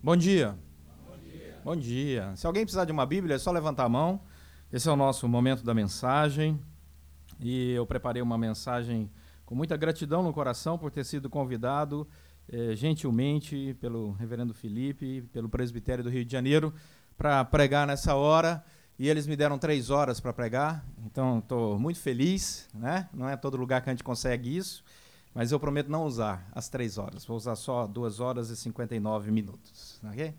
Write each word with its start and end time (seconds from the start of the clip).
Bom 0.00 0.16
dia. 0.16 0.56
Bom 1.64 1.74
dia. 1.74 2.32
Se 2.36 2.46
alguém 2.46 2.62
precisar 2.62 2.84
de 2.84 2.92
uma 2.92 3.04
Bíblia, 3.04 3.34
é 3.34 3.38
só 3.38 3.50
levantar 3.50 3.82
a 3.82 3.88
mão. 3.88 4.20
Esse 4.72 4.88
é 4.88 4.92
o 4.92 4.96
nosso 4.96 5.26
momento 5.26 5.64
da 5.64 5.74
mensagem. 5.74 6.56
E 7.40 7.72
eu 7.72 7.84
preparei 7.84 8.22
uma 8.22 8.38
mensagem 8.38 9.10
com 9.44 9.56
muita 9.56 9.76
gratidão 9.76 10.22
no 10.22 10.32
coração 10.32 10.78
por 10.78 10.92
ter 10.92 11.02
sido 11.02 11.28
convidado 11.28 12.06
eh, 12.48 12.76
gentilmente 12.76 13.76
pelo 13.80 14.12
reverendo 14.12 14.54
Felipe, 14.54 15.22
pelo 15.32 15.48
presbitério 15.48 16.04
do 16.04 16.10
Rio 16.10 16.24
de 16.24 16.30
Janeiro, 16.30 16.72
para 17.16 17.44
pregar 17.44 17.84
nessa 17.84 18.14
hora. 18.14 18.64
E 19.00 19.08
eles 19.08 19.26
me 19.26 19.34
deram 19.34 19.58
três 19.58 19.90
horas 19.90 20.20
para 20.20 20.32
pregar, 20.32 20.86
então 21.04 21.40
estou 21.40 21.76
muito 21.76 21.98
feliz. 21.98 22.68
Né? 22.72 23.08
Não 23.12 23.28
é 23.28 23.36
todo 23.36 23.56
lugar 23.56 23.82
que 23.82 23.90
a 23.90 23.92
gente 23.92 24.04
consegue 24.04 24.56
isso. 24.56 24.84
Mas 25.34 25.52
eu 25.52 25.60
prometo 25.60 25.88
não 25.88 26.04
usar 26.04 26.48
as 26.52 26.68
três 26.68 26.98
horas. 26.98 27.24
Vou 27.24 27.36
usar 27.36 27.54
só 27.54 27.86
duas 27.86 28.20
horas 28.20 28.50
e 28.50 28.56
59 28.56 29.30
minutos. 29.30 30.00
Ok? 30.04 30.34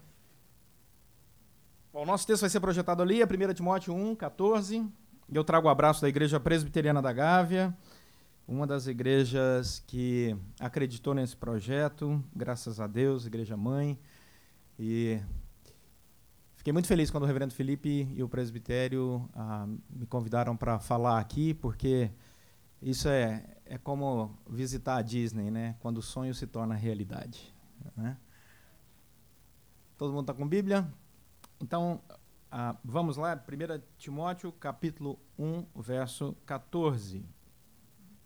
Bom, 1.92 2.04
o 2.04 2.06
nosso 2.06 2.28
texto 2.28 2.42
vai 2.42 2.50
ser 2.50 2.60
projetado 2.60 3.02
ali, 3.02 3.22
é 3.22 3.26
1 3.26 3.54
Timóteo 3.54 3.94
1, 3.94 4.16
14. 4.16 4.78
E 5.32 5.36
eu 5.36 5.44
trago 5.44 5.68
o 5.68 5.72
abraço 5.72 6.02
da 6.02 6.10
Igreja 6.10 6.40
Presbiteriana 6.40 7.02
da 7.02 7.14
Gávea, 7.14 7.76
uma 8.48 8.66
das 8.66 8.88
igrejas 8.88 9.84
que 9.86 10.36
acreditou 10.60 11.14
nesse 11.14 11.36
projeto, 11.36 12.24
graças 12.36 12.80
a 12.80 12.88
Deus, 12.88 13.26
Igreja 13.26 13.56
Mãe. 13.56 14.00
E 14.78 15.20
fiquei 16.56 16.74
muito 16.74 16.88
feliz 16.88 17.12
quando 17.12 17.24
o 17.24 17.28
Reverendo 17.28 17.54
Felipe 17.54 18.12
e 18.16 18.24
o 18.24 18.30
presbitério 18.30 19.30
ah, 19.36 19.68
me 19.90 20.06
convidaram 20.06 20.58
para 20.58 20.80
falar 20.80 21.20
aqui, 21.20 21.54
porque 21.54 22.10
isso 22.82 23.08
é, 23.08 23.44
é 23.70 23.78
como 23.78 24.36
visitar 24.50 24.98
a 24.98 25.02
Disney, 25.04 25.52
né? 25.52 25.76
Quando 25.80 26.00
o 26.00 26.02
sonho 26.02 26.34
se 26.34 26.48
torna 26.48 26.74
realidade. 26.74 27.54
Né? 27.96 28.18
Todo 29.96 30.12
mundo 30.12 30.22
está 30.22 30.34
com 30.34 30.48
Bíblia? 30.48 30.92
Então, 31.62 32.02
ah, 32.52 32.76
vamos 32.84 33.16
lá, 33.16 33.36
1 33.36 33.82
Timóteo, 33.98 34.52
capítulo 34.52 35.20
1, 35.38 35.66
verso 35.76 36.36
14. 36.48 37.24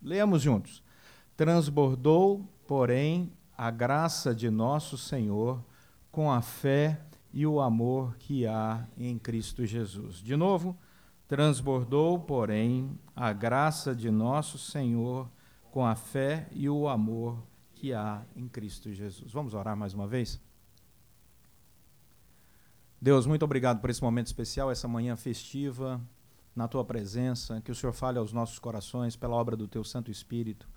Leamos 0.01 0.41
juntos. 0.41 0.81
Transbordou, 1.35 2.47
porém, 2.65 3.33
a 3.57 3.69
graça 3.69 4.33
de 4.33 4.49
nosso 4.49 4.97
Senhor 4.97 5.61
com 6.09 6.31
a 6.31 6.41
fé 6.41 7.01
e 7.33 7.45
o 7.45 7.59
amor 7.59 8.15
que 8.17 8.47
há 8.47 8.87
em 8.97 9.19
Cristo 9.19 9.65
Jesus. 9.65 10.17
De 10.17 10.37
novo, 10.37 10.77
Transbordou, 11.27 12.19
porém, 12.19 12.97
a 13.15 13.33
graça 13.33 13.95
de 13.95 14.11
nosso 14.11 14.57
Senhor 14.57 15.27
com 15.73 15.83
a 15.83 15.95
fé 15.95 16.47
e 16.51 16.69
o 16.69 16.87
amor 16.87 17.41
que 17.73 17.93
há 17.93 18.23
em 18.35 18.47
Cristo 18.47 18.93
Jesus. 18.93 19.33
Vamos 19.33 19.55
orar 19.55 19.75
mais 19.75 19.91
uma 19.95 20.05
vez? 20.05 20.39
Deus, 23.01 23.25
muito 23.25 23.43
obrigado 23.43 23.81
por 23.81 23.89
esse 23.89 24.03
momento 24.03 24.27
especial, 24.27 24.69
essa 24.69 24.87
manhã 24.87 25.15
festiva, 25.15 25.99
na 26.55 26.67
tua 26.67 26.85
presença. 26.85 27.59
Que 27.59 27.71
o 27.71 27.75
Senhor 27.75 27.91
fale 27.91 28.19
aos 28.19 28.31
nossos 28.31 28.59
corações 28.59 29.15
pela 29.15 29.35
obra 29.35 29.57
do 29.57 29.67
teu 29.67 29.83
Santo 29.83 30.11
Espírito, 30.11 30.69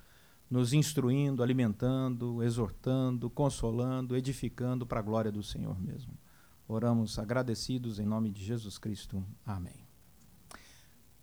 nos 0.51 0.73
instruindo, 0.73 1.43
alimentando, 1.43 2.43
exortando, 2.43 3.29
consolando, 3.29 4.17
edificando 4.17 4.87
para 4.87 5.01
a 5.01 5.03
glória 5.03 5.31
do 5.31 5.43
Senhor 5.43 5.79
mesmo. 5.79 6.15
Oramos 6.67 7.19
agradecidos 7.19 8.01
em 8.01 8.07
nome 8.07 8.31
de 8.31 8.43
Jesus 8.43 8.79
Cristo. 8.79 9.23
Amém. 9.45 9.87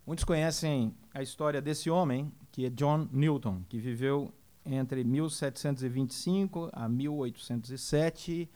Muitos 0.06 0.24
conhecem 0.24 0.96
a 1.14 1.22
história 1.22 1.62
desse 1.62 1.90
homem, 1.90 2.32
que 2.52 2.66
é 2.66 2.70
John 2.70 3.08
Newton, 3.12 3.62
que 3.70 3.78
viveu 3.78 4.34
entre 4.66 5.04
1725 5.04 6.70
a 6.74 6.90
1807 6.90 8.50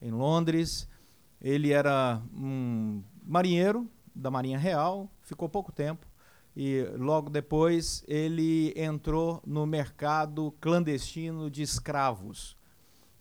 em 0.00 0.10
Londres. 0.10 0.88
Ele 1.40 1.72
era 1.72 2.22
um 2.34 3.02
marinheiro 3.22 3.88
da 4.14 4.30
Marinha 4.30 4.58
Real, 4.58 5.10
ficou 5.22 5.48
pouco 5.48 5.70
tempo 5.70 6.06
e 6.56 6.82
logo 6.96 7.30
depois 7.30 8.02
ele 8.08 8.72
entrou 8.76 9.40
no 9.46 9.66
mercado 9.66 10.52
clandestino 10.60 11.48
de 11.50 11.62
escravos 11.62 12.57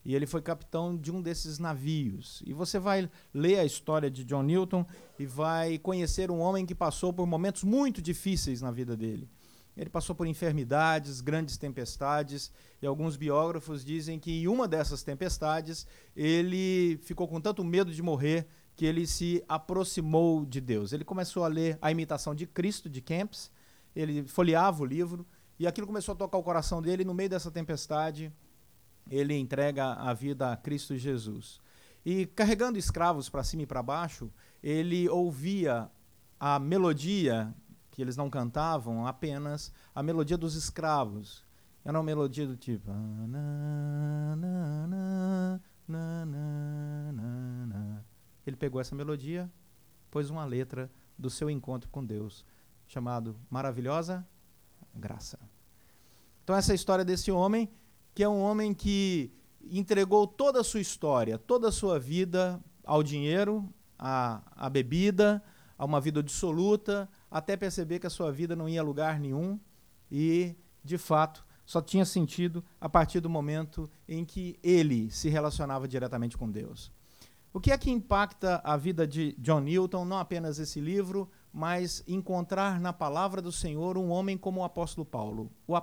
e 0.07 0.15
ele 0.15 0.25
foi 0.25 0.41
capitão 0.41 0.95
de 0.95 1.11
um 1.11 1.21
desses 1.21 1.59
navios. 1.59 2.41
E 2.45 2.53
você 2.53 2.79
vai 2.79 3.09
ler 3.33 3.59
a 3.59 3.65
história 3.65 4.09
de 4.09 4.23
John 4.23 4.41
Newton 4.41 4.85
e 5.19 5.25
vai 5.25 5.77
conhecer 5.77 6.31
um 6.31 6.39
homem 6.39 6.65
que 6.65 6.73
passou 6.73 7.11
por 7.11 7.27
momentos 7.27 7.65
muito 7.65 8.01
difíceis 8.01 8.61
na 8.61 8.71
vida 8.71 8.95
dele. 8.95 9.27
Ele 9.75 9.89
passou 9.89 10.15
por 10.15 10.25
enfermidades, 10.25 11.19
grandes 11.19 11.57
tempestades, 11.57 12.53
e 12.81 12.87
alguns 12.87 13.17
biógrafos 13.17 13.83
dizem 13.83 14.17
que 14.17 14.43
em 14.43 14.47
uma 14.47 14.65
dessas 14.65 15.03
tempestades 15.03 15.85
ele 16.15 16.97
ficou 17.03 17.27
com 17.27 17.41
tanto 17.41 17.61
medo 17.61 17.91
de 17.91 18.01
morrer 18.01 18.47
que 18.77 18.85
ele 18.85 19.05
se 19.05 19.43
aproximou 19.45 20.45
de 20.45 20.61
Deus. 20.61 20.93
Ele 20.93 21.03
começou 21.03 21.43
a 21.43 21.49
ler 21.49 21.77
A 21.81 21.91
Imitação 21.91 22.33
de 22.33 22.47
Cristo, 22.47 22.89
de 22.89 23.01
Kempis, 23.01 23.51
ele 23.93 24.25
folheava 24.25 24.83
o 24.83 24.85
livro, 24.85 25.27
e 25.59 25.67
aquilo 25.67 25.85
começou 25.85 26.13
a 26.13 26.15
tocar 26.15 26.37
o 26.37 26.43
coração 26.43 26.81
dele, 26.81 27.01
e 27.01 27.05
no 27.05 27.13
meio 27.13 27.29
dessa 27.29 27.51
tempestade 27.51 28.31
ele 29.09 29.35
entrega 29.35 29.93
a 29.93 30.13
vida 30.13 30.51
a 30.51 30.57
Cristo 30.57 30.95
Jesus. 30.95 31.59
E 32.05 32.25
carregando 32.25 32.77
escravos 32.77 33.29
para 33.29 33.43
cima 33.43 33.63
e 33.63 33.65
para 33.67 33.83
baixo, 33.83 34.31
ele 34.63 35.09
ouvia 35.09 35.89
a 36.39 36.59
melodia 36.59 37.53
que 37.91 38.01
eles 38.01 38.15
não 38.15 38.29
cantavam, 38.29 39.07
apenas 39.07 39.73
a 39.93 40.03
melodia 40.03 40.37
dos 40.37 40.55
escravos. 40.55 41.43
Era 41.83 41.97
uma 41.97 42.03
melodia 42.03 42.45
do 42.45 42.55
tipo. 42.55 42.91
Ele 48.45 48.55
pegou 48.55 48.79
essa 48.79 48.95
melodia, 48.95 49.51
pôs 50.11 50.29
uma 50.29 50.45
letra 50.45 50.91
do 51.17 51.29
seu 51.29 51.49
encontro 51.49 51.89
com 51.89 52.05
Deus, 52.05 52.45
chamado 52.87 53.35
Maravilhosa 53.49 54.25
Graça. 54.93 55.39
Então, 56.43 56.55
essa 56.55 56.71
é 56.71 56.75
história 56.75 57.03
desse 57.03 57.31
homem 57.31 57.69
que 58.17 58.23
é 58.23 58.27
um 58.27 58.41
homem 58.41 58.73
que 58.73 59.31
entregou 59.69 60.25
toda 60.25 60.61
a 60.61 60.63
sua 60.63 60.79
história, 60.79 61.37
toda 61.37 61.67
a 61.67 61.71
sua 61.71 61.99
vida 61.99 62.59
ao 62.83 63.03
dinheiro, 63.03 63.71
à, 63.95 64.41
à 64.55 64.67
bebida, 64.71 65.43
a 65.77 65.85
uma 65.85 66.01
vida 66.01 66.23
dissoluta, 66.23 67.07
até 67.29 67.55
perceber 67.55 67.99
que 67.99 68.07
a 68.07 68.09
sua 68.09 68.31
vida 68.31 68.55
não 68.55 68.67
ia 68.67 68.81
a 68.81 68.83
lugar 68.83 69.19
nenhum 69.19 69.59
e, 70.11 70.55
de 70.83 70.97
fato, 70.97 71.45
só 71.63 71.79
tinha 71.79 72.05
sentido 72.05 72.65
a 72.81 72.89
partir 72.89 73.19
do 73.19 73.29
momento 73.29 73.87
em 74.09 74.25
que 74.25 74.57
ele 74.63 75.11
se 75.11 75.29
relacionava 75.29 75.87
diretamente 75.87 76.35
com 76.35 76.49
Deus. 76.49 76.91
O 77.53 77.59
que 77.59 77.71
é 77.71 77.77
que 77.77 77.91
impacta 77.91 78.59
a 78.63 78.75
vida 78.75 79.05
de 79.05 79.35
John 79.37 79.59
Newton, 79.59 80.05
não 80.05 80.17
apenas 80.17 80.57
esse 80.57 80.81
livro, 80.81 81.29
mas 81.53 82.03
encontrar 82.07 82.79
na 82.79 82.91
palavra 82.91 83.43
do 83.43 83.51
Senhor 83.51 83.95
um 83.95 84.09
homem 84.09 84.35
como 84.37 84.61
o 84.61 84.63
apóstolo 84.63 85.05
Paulo? 85.05 85.51
O, 85.67 85.75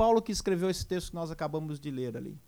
Paulo 0.00 0.22
que 0.22 0.32
escreveu 0.32 0.70
esse 0.70 0.86
texto 0.86 1.10
que 1.10 1.14
nós 1.14 1.30
acabamos 1.30 1.78
de 1.78 1.90
ler 1.90 2.16
ali. 2.16 2.40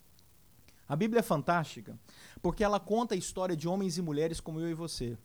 A 0.88 0.96
Bíblia 0.96 1.20
é 1.20 1.22
fantástica 1.22 1.98
porque 2.40 2.64
ela 2.64 2.80
conta 2.80 3.14
a 3.14 3.18
história 3.18 3.54
de 3.54 3.68
homens 3.68 3.98
e 3.98 4.00
mulheres 4.00 4.40
como 4.40 4.58
eu 4.58 4.70
e 4.70 4.74
você. 4.74 5.18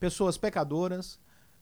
Pessoas 0.00 0.38
pecadoras, 0.38 1.20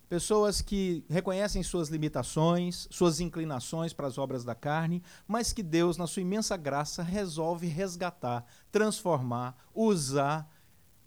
pessoas 0.09 0.63
que 0.63 1.05
reconhecem 1.11 1.61
suas 1.65 1.89
limitações, 1.89 2.87
suas 2.89 3.19
inclinações 3.19 3.93
para 3.93 4.07
as 4.07 4.17
obras 4.17 4.45
da 4.45 4.55
carne, 4.55 5.03
mas 5.27 5.53
que 5.53 5.61
Deus, 5.61 5.97
na 5.97 6.07
sua 6.07 6.23
imensa 6.23 6.57
graça, 6.57 7.03
resolve 7.03 7.67
resgatar, 7.67 8.47
transformar, 8.71 9.57
usar 9.75 10.49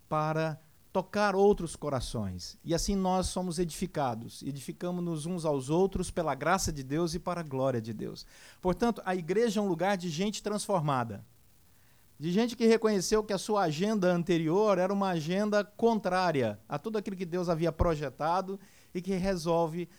para 0.10 0.60
tocar 0.94 1.36
outros 1.36 1.76
corações. 1.76 2.56
E 2.64 2.74
assim 2.74 2.96
nós 2.96 3.26
somos 3.26 3.58
edificados, 3.58 4.44
edificamos-nos 4.44 5.26
uns 5.26 5.44
aos 5.44 5.72
outros 5.72 6.12
pela 6.12 6.36
graça 6.36 6.72
de 6.72 6.84
Deus 6.84 7.16
e 7.16 7.20
para 7.20 7.42
a 7.42 7.44
glória 7.44 7.82
de 7.82 7.92
Deus. 7.92 8.28
Portanto, 8.62 9.02
a 9.04 9.16
igreja 9.16 9.60
é 9.60 9.64
um 9.64 9.68
lugar 9.68 9.98
de 9.98 10.08
gente 10.08 10.44
transformada. 10.44 11.26
De 12.20 12.32
gente 12.32 12.56
que 12.56 12.68
reconheceu 12.68 13.24
que 13.24 13.34
a 13.34 13.40
sua 13.40 13.64
agenda 13.64 14.14
anterior 14.14 14.78
era 14.78 14.94
uma 14.94 15.10
agenda 15.10 15.64
contrária 15.64 16.60
a 16.70 16.78
tudo 16.78 17.00
aquilo 17.00 17.18
que 17.18 17.26
Deus 17.26 17.50
havia 17.50 17.72
projetado 17.72 18.60
e 18.94 19.02
que 19.02 19.16
resolve 19.16 19.90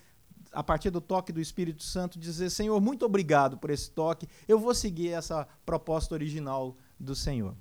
a 0.52 0.62
partir 0.62 0.90
do 0.90 1.00
toque 1.00 1.32
do 1.32 1.40
Espírito 1.40 1.82
Santo, 1.82 2.20
dizer: 2.20 2.50
Senhor, 2.50 2.80
muito 2.80 3.04
obrigado 3.04 3.58
por 3.58 3.70
esse 3.70 3.90
toque, 3.90 4.28
eu 4.46 4.60
vou 4.60 4.72
seguir 4.72 5.08
essa 5.08 5.48
proposta 5.66 6.14
original 6.14 6.76
do 7.00 7.16
Senhor. 7.16 7.56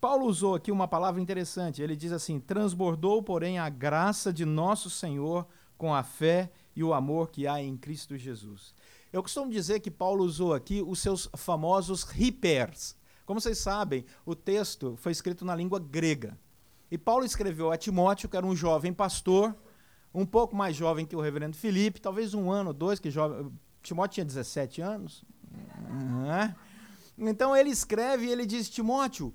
Paulo 0.00 0.26
usou 0.26 0.54
aqui 0.54 0.70
uma 0.70 0.86
palavra 0.86 1.20
interessante. 1.20 1.82
Ele 1.82 1.96
diz 1.96 2.12
assim: 2.12 2.38
transbordou, 2.38 3.22
porém, 3.22 3.58
a 3.58 3.68
graça 3.68 4.32
de 4.32 4.44
nosso 4.44 4.90
Senhor 4.90 5.46
com 5.76 5.94
a 5.94 6.02
fé 6.02 6.50
e 6.74 6.82
o 6.82 6.92
amor 6.92 7.30
que 7.30 7.46
há 7.46 7.62
em 7.62 7.76
Cristo 7.76 8.16
Jesus. 8.16 8.74
Eu 9.12 9.22
costumo 9.22 9.50
dizer 9.50 9.80
que 9.80 9.90
Paulo 9.90 10.24
usou 10.24 10.52
aqui 10.52 10.82
os 10.82 10.98
seus 10.98 11.28
famosos 11.36 12.02
hipers. 12.02 12.96
Como 13.24 13.40
vocês 13.40 13.58
sabem, 13.58 14.04
o 14.24 14.34
texto 14.34 14.94
foi 14.96 15.12
escrito 15.12 15.44
na 15.44 15.54
língua 15.54 15.78
grega. 15.78 16.38
E 16.90 16.96
Paulo 16.96 17.24
escreveu 17.24 17.72
a 17.72 17.76
Timóteo, 17.76 18.28
que 18.28 18.36
era 18.36 18.46
um 18.46 18.54
jovem 18.54 18.92
pastor, 18.92 19.54
um 20.14 20.24
pouco 20.24 20.54
mais 20.54 20.76
jovem 20.76 21.04
que 21.04 21.16
o 21.16 21.20
reverendo 21.20 21.56
Felipe, 21.56 22.00
talvez 22.00 22.34
um 22.34 22.50
ano 22.50 22.68
ou 22.68 22.74
dois, 22.74 23.00
que 23.00 23.10
jovem, 23.10 23.50
Timóteo 23.82 24.14
tinha 24.14 24.24
17 24.24 24.80
anos. 24.80 25.24
Então 27.18 27.56
ele 27.56 27.70
escreve 27.70 28.26
e 28.26 28.30
ele 28.30 28.44
diz: 28.44 28.68
Timóteo, 28.68 29.32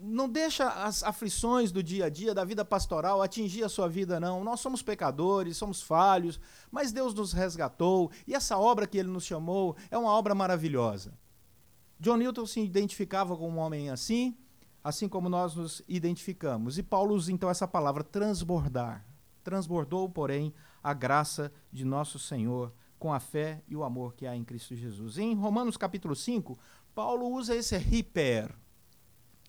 não 0.00 0.28
deixa 0.28 0.68
as 0.68 1.02
aflições 1.02 1.72
do 1.72 1.82
dia 1.82 2.06
a 2.06 2.08
dia, 2.08 2.34
da 2.34 2.44
vida 2.44 2.64
pastoral, 2.64 3.22
atingir 3.22 3.64
a 3.64 3.68
sua 3.68 3.88
vida, 3.88 4.18
não. 4.20 4.44
Nós 4.44 4.60
somos 4.60 4.82
pecadores, 4.82 5.56
somos 5.56 5.82
falhos, 5.82 6.40
mas 6.70 6.92
Deus 6.92 7.14
nos 7.14 7.32
resgatou 7.32 8.10
e 8.26 8.34
essa 8.34 8.58
obra 8.58 8.86
que 8.86 8.98
Ele 8.98 9.08
nos 9.08 9.24
chamou 9.24 9.76
é 9.90 9.98
uma 9.98 10.10
obra 10.10 10.34
maravilhosa. 10.34 11.12
John 11.98 12.16
Newton 12.16 12.46
se 12.46 12.60
identificava 12.60 13.36
como 13.36 13.56
um 13.56 13.60
homem 13.60 13.90
assim, 13.90 14.36
assim 14.82 15.08
como 15.08 15.28
nós 15.28 15.54
nos 15.54 15.82
identificamos. 15.88 16.76
E 16.76 16.82
Paulo 16.82 17.14
usa 17.14 17.32
então 17.32 17.48
essa 17.48 17.66
palavra 17.66 18.04
transbordar. 18.04 19.06
Transbordou, 19.42 20.08
porém, 20.08 20.52
a 20.82 20.92
graça 20.92 21.52
de 21.72 21.84
nosso 21.84 22.18
Senhor 22.18 22.72
com 22.98 23.12
a 23.12 23.20
fé 23.20 23.62
e 23.68 23.76
o 23.76 23.84
amor 23.84 24.14
que 24.14 24.26
há 24.26 24.36
em 24.36 24.44
Cristo 24.44 24.74
Jesus. 24.74 25.18
Em 25.18 25.34
Romanos 25.34 25.76
capítulo 25.76 26.14
5, 26.14 26.58
Paulo 26.94 27.26
usa 27.28 27.54
esse 27.54 27.76
hiper, 27.76 28.54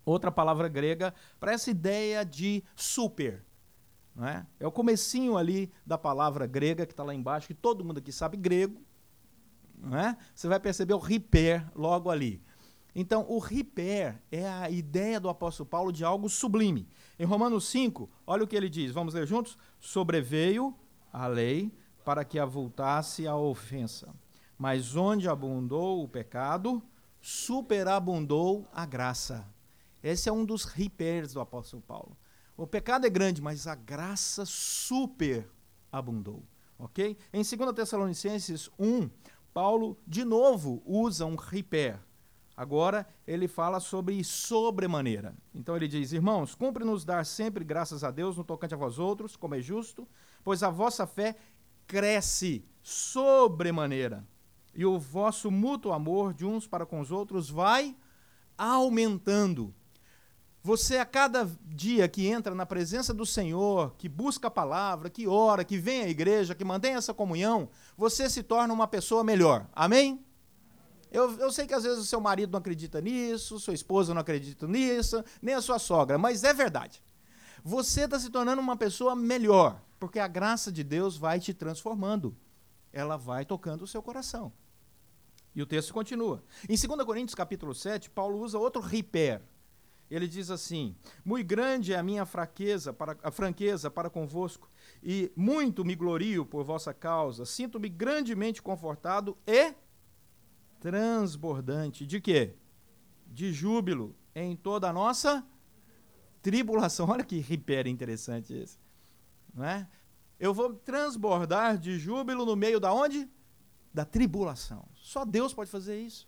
outra 0.06 0.32
palavra 0.32 0.68
grega, 0.68 1.14
para 1.40 1.52
essa 1.52 1.70
ideia 1.70 2.24
de 2.24 2.64
super. 2.76 3.44
Não 4.16 4.26
é? 4.26 4.46
o 4.62 4.72
comecinho 4.72 5.36
ali 5.36 5.70
da 5.86 5.98
palavra 5.98 6.48
grega 6.48 6.86
que 6.86 6.94
está 6.94 7.04
lá 7.04 7.14
embaixo, 7.14 7.48
que 7.48 7.54
todo 7.54 7.84
mundo 7.84 7.98
aqui 7.98 8.14
sabe 8.14 8.38
grego. 8.38 8.82
Não 9.78 9.98
é? 9.98 10.18
Você 10.34 10.48
vai 10.48 10.60
perceber 10.60 10.94
o 10.94 11.12
hiper 11.12 11.70
logo 11.76 12.10
ali. 12.10 12.42
Então, 12.96 13.26
o 13.28 13.46
hiper 13.46 14.22
é 14.32 14.48
a 14.48 14.70
ideia 14.70 15.20
do 15.20 15.28
apóstolo 15.28 15.68
Paulo 15.68 15.92
de 15.92 16.06
algo 16.06 16.30
sublime. 16.30 16.88
Em 17.20 17.26
Romanos 17.26 17.66
5, 17.68 18.10
olha 18.26 18.46
o 18.46 18.48
que 18.48 18.56
ele 18.56 18.70
diz. 18.70 18.94
Vamos 18.94 19.14
ler 19.14 19.28
juntos? 19.28 19.58
Sobreveio 19.82 20.74
a 21.12 21.28
lei 21.28 21.74
para 22.06 22.24
que 22.24 22.40
avultasse 22.40 23.28
a 23.28 23.36
ofensa. 23.36 24.16
Mas 24.58 24.96
onde 24.96 25.28
abundou 25.28 26.02
o 26.04 26.08
pecado, 26.08 26.82
superabundou 27.20 28.66
a 28.72 28.86
graça. 28.86 29.46
Esse 30.06 30.30
é 30.30 30.32
um 30.32 30.46
dos 30.46 30.66
ripers 30.66 31.34
do 31.34 31.40
apóstolo 31.40 31.82
Paulo. 31.82 32.16
O 32.56 32.68
pecado 32.68 33.08
é 33.08 33.10
grande, 33.10 33.42
mas 33.42 33.66
a 33.66 33.74
graça 33.74 34.46
superabundou. 34.46 36.44
Ok? 36.78 37.18
Em 37.34 37.42
2 37.42 37.74
Tessalonicenses 37.74 38.70
1, 38.78 39.10
Paulo 39.52 39.98
de 40.06 40.24
novo 40.24 40.84
usa 40.86 41.26
um 41.26 41.36
riper. 41.36 42.00
Agora 42.56 43.08
ele 43.26 43.48
fala 43.48 43.80
sobre 43.80 44.24
sobremaneira. 44.24 45.36
Então 45.52 45.76
ele 45.76 45.88
diz: 45.88 46.12
Irmãos, 46.12 46.54
cumpre-nos 46.54 47.04
dar 47.04 47.26
sempre 47.26 47.64
graças 47.66 48.04
a 48.04 48.12
Deus 48.12 48.38
no 48.38 48.44
tocante 48.44 48.76
a 48.76 48.78
vós 48.78 49.00
outros, 49.00 49.36
como 49.36 49.56
é 49.56 49.60
justo, 49.60 50.08
pois 50.44 50.62
a 50.62 50.70
vossa 50.70 51.08
fé 51.08 51.36
cresce 51.88 52.64
sobremaneira, 52.84 54.24
e 54.76 54.86
o 54.86 55.00
vosso 55.00 55.50
mútuo 55.50 55.94
amor 55.94 56.32
de 56.32 56.46
uns 56.46 56.68
para 56.68 56.86
com 56.86 57.00
os 57.00 57.10
outros 57.10 57.50
vai 57.50 57.98
aumentando 58.56 59.74
você, 60.66 60.98
a 60.98 61.06
cada 61.06 61.48
dia 61.64 62.08
que 62.08 62.26
entra 62.26 62.56
na 62.56 62.66
presença 62.66 63.14
do 63.14 63.24
Senhor, 63.24 63.94
que 64.00 64.10
busca 64.10 64.48
a 64.48 64.52
palavra, 64.52 65.12
que 65.12 65.28
ora, 65.28 65.64
que 65.64 65.78
vem 65.78 66.02
à 66.02 66.10
igreja, 66.10 66.56
que 66.56 66.66
mantém 66.66 66.96
essa 66.96 67.14
comunhão, 67.14 67.70
você 67.96 68.28
se 68.28 68.42
torna 68.42 68.74
uma 68.74 68.88
pessoa 68.88 69.24
melhor. 69.24 69.70
Amém? 69.74 70.26
Eu, 71.12 71.38
eu 71.38 71.52
sei 71.52 71.68
que 71.68 71.74
às 71.76 71.84
vezes 71.84 72.00
o 72.00 72.06
seu 72.06 72.20
marido 72.20 72.52
não 72.54 72.58
acredita 72.58 73.00
nisso, 73.00 73.60
sua 73.60 73.76
esposa 73.76 74.12
não 74.12 74.22
acredita 74.22 74.66
nisso, 74.66 75.24
nem 75.40 75.54
a 75.54 75.62
sua 75.62 75.78
sogra, 75.78 76.18
mas 76.18 76.44
é 76.44 76.52
verdade. 76.52 77.04
Você 77.64 78.06
está 78.06 78.18
se 78.18 78.32
tornando 78.32 78.60
uma 78.60 78.76
pessoa 78.76 79.16
melhor, 79.16 79.80
porque 80.00 80.18
a 80.18 80.28
graça 80.28 80.72
de 80.72 80.84
Deus 80.84 81.16
vai 81.16 81.40
te 81.40 81.54
transformando. 81.54 82.36
Ela 82.92 83.18
vai 83.18 83.46
tocando 83.46 83.84
o 83.84 83.88
seu 83.88 84.02
coração. 84.02 84.52
E 85.54 85.62
o 85.62 85.66
texto 85.68 85.94
continua. 85.94 86.44
Em 86.68 86.76
2 86.76 87.06
Coríntios 87.06 87.36
capítulo 87.36 87.76
7, 87.76 88.10
Paulo 88.10 88.40
usa 88.40 88.58
outro 88.58 88.82
riper, 88.82 89.44
ele 90.10 90.28
diz 90.28 90.50
assim: 90.50 90.96
Muito 91.24 91.48
grande 91.48 91.94
é 91.94 91.98
a 91.98 92.04
minha 92.04 92.26
fraqueza 92.26 92.94
para 92.94 93.18
a 93.24 93.32
franqueza 93.32 93.90
para 93.90 94.10
convosco, 94.10 94.70
e 95.02 95.32
muito 95.36 95.84
me 95.84 95.96
glorio 95.96 96.46
por 96.46 96.64
vossa 96.64 96.94
causa. 96.94 97.46
Sinto-me 97.46 97.90
grandemente 97.90 98.62
confortado 98.62 99.38
e 99.48 99.74
transbordante 100.80 102.06
de 102.06 102.22
quê? 102.22 102.56
De 103.26 103.52
júbilo 103.52 104.16
em 104.36 104.56
toda 104.56 104.90
a 104.90 104.94
nossa 104.94 105.46
tribulação. 106.42 107.08
Olha 107.10 107.24
que 107.24 107.40
ripera 107.40 107.90
interessante 107.90 108.54
esse. 108.54 108.78
Não 109.54 109.66
é? 109.66 109.88
Eu 110.40 110.54
vou 110.54 110.74
transbordar 110.74 111.78
de 111.78 111.98
júbilo 111.98 112.46
no 112.46 112.56
meio 112.56 112.80
da 112.80 112.94
onde? 112.94 113.28
Da 113.94 114.06
tribulação. 114.06 114.88
Só 114.94 115.26
Deus 115.26 115.54
pode 115.54 115.72
fazer 115.72 116.00
isso. 116.00 116.28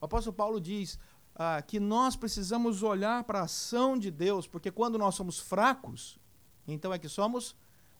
O 0.00 0.04
apóstolo 0.04 0.34
Paulo 0.34 0.60
diz: 0.60 0.98
ah, 1.38 1.62
que 1.62 1.78
nós 1.78 2.16
precisamos 2.16 2.82
olhar 2.82 3.22
para 3.22 3.38
a 3.38 3.44
ação 3.44 3.96
de 3.96 4.10
Deus, 4.10 4.48
porque 4.48 4.72
quando 4.72 4.98
nós 4.98 5.14
somos 5.14 5.38
fracos, 5.38 6.18
então 6.66 6.92
é 6.92 6.98
que 6.98 7.08
somos 7.08 7.54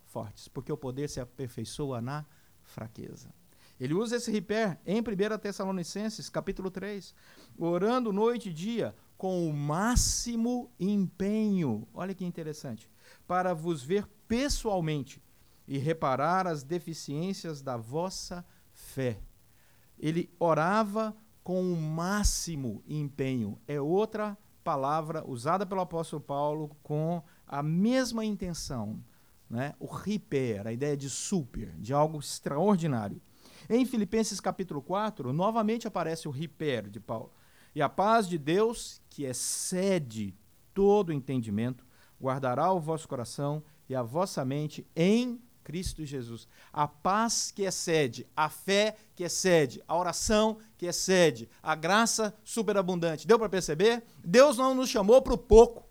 fortes, 0.04 0.48
porque 0.48 0.72
o 0.72 0.76
poder 0.76 1.08
se 1.08 1.20
aperfeiçoa 1.20 2.00
na 2.00 2.26
fraqueza. 2.64 3.32
Ele 3.78 3.94
usa 3.94 4.16
esse 4.16 4.30
riper 4.32 4.76
em 4.84 5.00
1 5.00 5.38
Tessalonicenses, 5.38 6.28
capítulo 6.28 6.68
3, 6.68 7.14
orando 7.56 8.12
noite 8.12 8.50
e 8.50 8.52
dia 8.52 8.92
com 9.16 9.48
o 9.48 9.52
máximo 9.52 10.68
empenho. 10.80 11.86
Olha 11.94 12.14
que 12.14 12.24
interessante. 12.24 12.90
Para 13.26 13.54
vos 13.54 13.84
ver 13.84 14.04
pessoalmente 14.26 15.22
e 15.66 15.78
reparar 15.78 16.46
as 16.46 16.64
deficiências 16.64 17.62
da 17.62 17.76
vossa 17.76 18.44
fé. 18.72 19.20
Ele 19.96 20.28
orava 20.40 21.16
com 21.48 21.62
o 21.62 21.76
máximo 21.80 22.82
empenho. 22.86 23.58
É 23.66 23.80
outra 23.80 24.36
palavra 24.62 25.26
usada 25.26 25.64
pelo 25.64 25.80
apóstolo 25.80 26.20
Paulo 26.20 26.76
com 26.82 27.22
a 27.46 27.62
mesma 27.62 28.22
intenção. 28.22 29.02
Né? 29.48 29.74
O 29.80 29.88
hiper, 30.06 30.66
a 30.66 30.72
ideia 30.74 30.94
de 30.94 31.08
super, 31.08 31.74
de 31.78 31.94
algo 31.94 32.18
extraordinário. 32.18 33.18
Em 33.66 33.86
Filipenses 33.86 34.40
capítulo 34.40 34.82
4, 34.82 35.32
novamente 35.32 35.88
aparece 35.88 36.28
o 36.28 36.36
hiper 36.36 36.90
de 36.90 37.00
Paulo. 37.00 37.32
E 37.74 37.80
a 37.80 37.88
paz 37.88 38.28
de 38.28 38.36
Deus, 38.36 39.00
que 39.08 39.24
excede 39.24 40.36
todo 40.74 41.14
entendimento, 41.14 41.86
guardará 42.20 42.70
o 42.70 42.78
vosso 42.78 43.08
coração 43.08 43.64
e 43.88 43.94
a 43.94 44.02
vossa 44.02 44.44
mente 44.44 44.86
em 44.94 45.40
Cristo 45.68 46.02
Jesus. 46.02 46.48
A 46.72 46.88
paz 46.88 47.50
que 47.50 47.64
excede, 47.64 48.26
a 48.34 48.48
fé 48.48 48.96
que 49.14 49.22
excede, 49.22 49.84
a 49.86 49.94
oração 49.94 50.56
que 50.78 50.86
excede, 50.86 51.46
a 51.62 51.74
graça 51.74 52.34
superabundante. 52.42 53.26
Deu 53.26 53.38
para 53.38 53.50
perceber? 53.50 54.02
Deus 54.24 54.56
não 54.56 54.74
nos 54.74 54.88
chamou 54.88 55.20
para 55.20 55.34
o 55.34 55.38
pouco. 55.38 55.86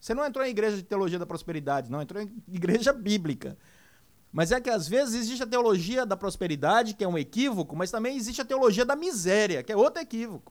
Você 0.00 0.14
não 0.14 0.24
entrou 0.24 0.42
em 0.42 0.48
igreja 0.48 0.78
de 0.78 0.82
teologia 0.82 1.18
da 1.18 1.26
prosperidade, 1.26 1.90
não, 1.90 2.00
entrou 2.00 2.22
em 2.22 2.42
igreja 2.48 2.94
bíblica. 2.94 3.58
Mas 4.32 4.50
é 4.50 4.58
que 4.58 4.70
às 4.70 4.88
vezes 4.88 5.14
existe 5.14 5.42
a 5.42 5.46
teologia 5.46 6.06
da 6.06 6.16
prosperidade, 6.16 6.94
que 6.94 7.04
é 7.04 7.08
um 7.08 7.18
equívoco, 7.18 7.76
mas 7.76 7.90
também 7.90 8.16
existe 8.16 8.40
a 8.40 8.44
teologia 8.46 8.86
da 8.86 8.96
miséria, 8.96 9.62
que 9.62 9.70
é 9.70 9.76
outro 9.76 10.00
equívoco. 10.00 10.50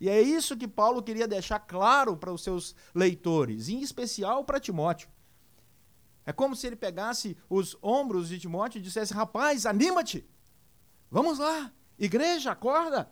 E 0.00 0.08
é 0.08 0.20
isso 0.20 0.56
que 0.56 0.66
Paulo 0.66 1.00
queria 1.00 1.28
deixar 1.28 1.60
claro 1.60 2.16
para 2.16 2.32
os 2.32 2.42
seus 2.42 2.74
leitores, 2.92 3.68
em 3.68 3.80
especial 3.82 4.44
para 4.44 4.58
Timóteo. 4.58 5.08
É 6.24 6.32
como 6.32 6.54
se 6.54 6.66
ele 6.66 6.76
pegasse 6.76 7.36
os 7.48 7.76
ombros 7.82 8.28
de 8.28 8.38
Timóteo 8.38 8.78
e 8.78 8.82
dissesse: 8.82 9.12
Rapaz, 9.12 9.66
anima-te! 9.66 10.28
Vamos 11.10 11.38
lá! 11.38 11.72
Igreja, 11.98 12.52
acorda! 12.52 13.10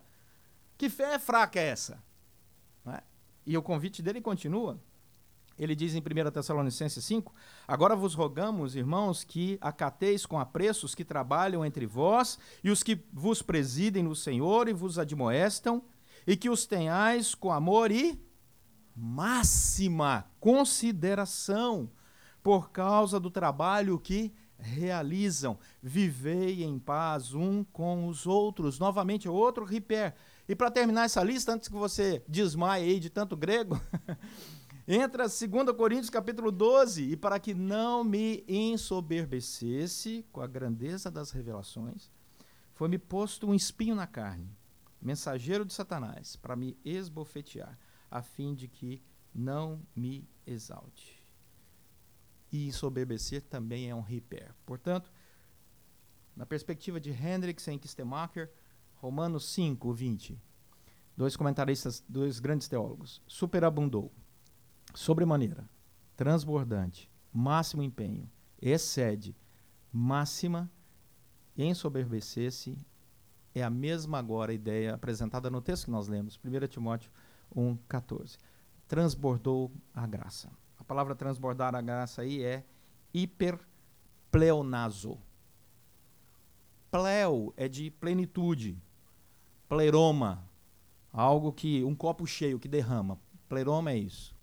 Que 0.78 0.88
fé 0.88 1.18
fraca 1.18 1.60
é 1.60 1.66
essa? 1.66 2.02
É? 2.86 3.02
E 3.44 3.56
o 3.56 3.62
convite 3.62 4.00
dele 4.02 4.20
continua. 4.20 4.80
Ele 5.58 5.76
diz 5.76 5.94
em 5.94 5.98
1 5.98 6.30
Tessalonicenses 6.30 7.04
5: 7.04 7.34
Agora 7.68 7.94
vos 7.94 8.14
rogamos, 8.14 8.74
irmãos, 8.74 9.22
que 9.22 9.58
acateis 9.60 10.24
com 10.24 10.38
apreço 10.38 10.86
os 10.86 10.94
que 10.94 11.04
trabalham 11.04 11.64
entre 11.64 11.84
vós 11.84 12.38
e 12.64 12.70
os 12.70 12.82
que 12.82 13.04
vos 13.12 13.42
presidem 13.42 14.02
no 14.02 14.16
Senhor 14.16 14.68
e 14.68 14.72
vos 14.72 14.98
admoestam, 14.98 15.82
e 16.26 16.36
que 16.36 16.48
os 16.48 16.64
tenhais 16.64 17.34
com 17.34 17.52
amor 17.52 17.90
e 17.90 18.18
máxima 18.96 20.30
consideração 20.40 21.90
por 22.42 22.70
causa 22.70 23.20
do 23.20 23.30
trabalho 23.30 23.98
que 23.98 24.32
realizam. 24.60 25.58
Vivei 25.82 26.62
em 26.62 26.78
paz 26.78 27.34
um 27.34 27.64
com 27.64 28.06
os 28.06 28.26
outros. 28.26 28.78
Novamente, 28.78 29.28
outro 29.28 29.64
riper. 29.64 30.14
E 30.48 30.54
para 30.54 30.70
terminar 30.70 31.04
essa 31.04 31.22
lista, 31.22 31.52
antes 31.52 31.68
que 31.68 31.74
você 31.74 32.22
desmaie 32.28 32.84
aí 32.84 33.00
de 33.00 33.10
tanto 33.10 33.36
grego, 33.36 33.80
entra 34.86 35.24
2 35.24 35.76
Coríntios 35.76 36.10
capítulo 36.10 36.50
12. 36.50 37.10
E 37.12 37.16
para 37.16 37.38
que 37.38 37.54
não 37.54 38.04
me 38.04 38.44
ensoberbecesse 38.48 40.24
com 40.32 40.40
a 40.40 40.46
grandeza 40.46 41.10
das 41.10 41.30
revelações, 41.30 42.10
foi-me 42.74 42.98
posto 42.98 43.46
um 43.46 43.54
espinho 43.54 43.94
na 43.94 44.06
carne, 44.06 44.50
mensageiro 45.00 45.64
de 45.64 45.72
Satanás, 45.72 46.36
para 46.36 46.56
me 46.56 46.78
esbofetear, 46.84 47.78
a 48.10 48.22
fim 48.22 48.54
de 48.54 48.68
que 48.68 49.02
não 49.34 49.82
me 49.94 50.26
exalte 50.46 51.19
e 52.52 52.66
ensoberbecer 52.66 53.42
também 53.42 53.88
é 53.88 53.94
um 53.94 54.00
riper. 54.00 54.54
Portanto, 54.66 55.12
na 56.36 56.46
perspectiva 56.46 57.00
de 57.00 57.10
Hendricks 57.10 57.66
e 57.66 57.78
Kistemacher, 57.78 58.50
Romanos 58.94 59.48
5, 59.50 59.92
20. 59.92 60.40
dois 61.16 61.36
comentaristas, 61.36 62.02
dois 62.08 62.40
grandes 62.40 62.66
teólogos, 62.66 63.22
superabundou, 63.26 64.10
sobremaneira, 64.94 65.68
transbordante, 66.16 67.10
máximo 67.32 67.82
empenho, 67.82 68.30
excede, 68.60 69.36
máxima, 69.92 70.70
ensoberbecer-se, 71.56 72.78
é 73.54 73.62
a 73.62 73.70
mesma 73.70 74.18
agora 74.18 74.52
ideia 74.52 74.94
apresentada 74.94 75.50
no 75.50 75.60
texto 75.60 75.86
que 75.86 75.90
nós 75.90 76.08
lemos, 76.08 76.38
1 76.42 76.66
Timóteo 76.68 77.10
1,14. 77.54 78.38
Transbordou 78.86 79.72
a 79.92 80.06
graça. 80.06 80.50
Palavra 80.90 81.14
transbordar 81.14 81.72
a 81.76 81.80
graça 81.80 82.22
aí 82.22 82.42
é 82.42 82.64
hiperpleonazo. 83.14 85.16
Pleo 86.90 87.54
é 87.56 87.68
de 87.68 87.92
plenitude. 87.92 88.76
Pleroma, 89.68 90.44
algo 91.12 91.52
que 91.52 91.84
um 91.84 91.94
copo 91.94 92.26
cheio 92.26 92.58
que 92.58 92.66
derrama. 92.66 93.20
Pleroma 93.48 93.92
é 93.92 93.98
isso. 93.98 94.34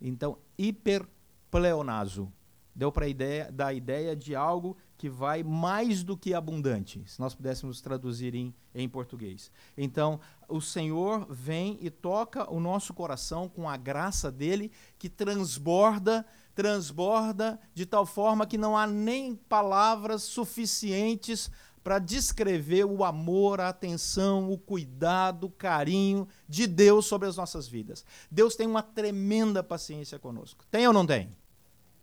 Então, 0.00 0.38
hiperpleonazo 0.58 2.32
deu 2.74 2.90
para 2.90 3.06
ideia 3.06 3.52
da 3.52 3.72
ideia 3.72 4.16
de 4.16 4.34
algo 4.34 4.76
que 4.96 5.08
vai 5.08 5.42
mais 5.42 6.02
do 6.02 6.16
que 6.16 6.32
abundante, 6.32 7.02
se 7.06 7.20
nós 7.20 7.34
pudéssemos 7.34 7.80
traduzir 7.80 8.34
em, 8.34 8.54
em 8.74 8.88
português. 8.88 9.50
Então, 9.76 10.18
o 10.48 10.60
Senhor 10.60 11.26
vem 11.28 11.78
e 11.80 11.90
toca 11.90 12.50
o 12.50 12.58
nosso 12.58 12.94
coração 12.94 13.48
com 13.48 13.68
a 13.68 13.76
graça 13.76 14.30
dele 14.30 14.72
que 14.98 15.08
transborda, 15.08 16.24
transborda 16.54 17.60
de 17.74 17.84
tal 17.84 18.06
forma 18.06 18.46
que 18.46 18.56
não 18.56 18.76
há 18.76 18.86
nem 18.86 19.34
palavras 19.34 20.22
suficientes 20.22 21.50
para 21.86 22.00
descrever 22.00 22.84
o 22.84 23.04
amor, 23.04 23.60
a 23.60 23.68
atenção, 23.68 24.50
o 24.50 24.58
cuidado, 24.58 25.44
o 25.44 25.50
carinho 25.50 26.26
de 26.48 26.66
Deus 26.66 27.06
sobre 27.06 27.28
as 27.28 27.36
nossas 27.36 27.68
vidas. 27.68 28.04
Deus 28.28 28.56
tem 28.56 28.66
uma 28.66 28.82
tremenda 28.82 29.62
paciência 29.62 30.18
conosco. 30.18 30.64
Tem 30.68 30.84
ou 30.88 30.92
não 30.92 31.06
tem? 31.06 31.36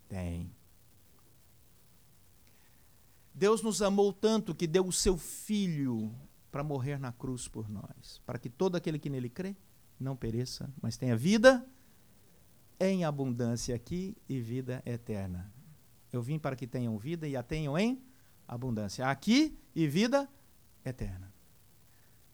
Tem. 0.08 0.50
Deus 3.44 3.62
nos 3.62 3.82
amou 3.82 4.14
tanto 4.14 4.56
que 4.56 4.66
deu 4.66 4.88
o 4.88 4.92
seu 4.94 5.18
filho 5.18 6.16
para 6.50 6.64
morrer 6.64 6.98
na 6.98 7.12
cruz 7.12 7.46
por 7.46 7.70
nós, 7.70 8.22
para 8.26 8.40
que 8.40 8.50
todo 8.50 8.78
aquele 8.78 8.98
que 8.98 9.10
nele 9.10 9.28
crê 9.28 9.54
não 10.00 10.16
pereça, 10.16 10.74
mas 10.82 10.96
tenha 10.96 11.14
vida 11.14 11.68
em 12.80 13.04
abundância 13.04 13.76
aqui 13.76 14.16
e 14.30 14.40
vida 14.40 14.82
eterna. 14.86 15.54
Eu 16.10 16.22
vim 16.22 16.40
para 16.40 16.56
que 16.56 16.66
tenham 16.66 16.98
vida 16.98 17.28
e 17.28 17.36
a 17.36 17.44
tenham 17.44 17.78
em 17.78 18.02
abundância, 18.48 19.06
aqui 19.10 19.60
e 19.76 19.90
vida 19.90 20.30
eterna. 20.86 21.30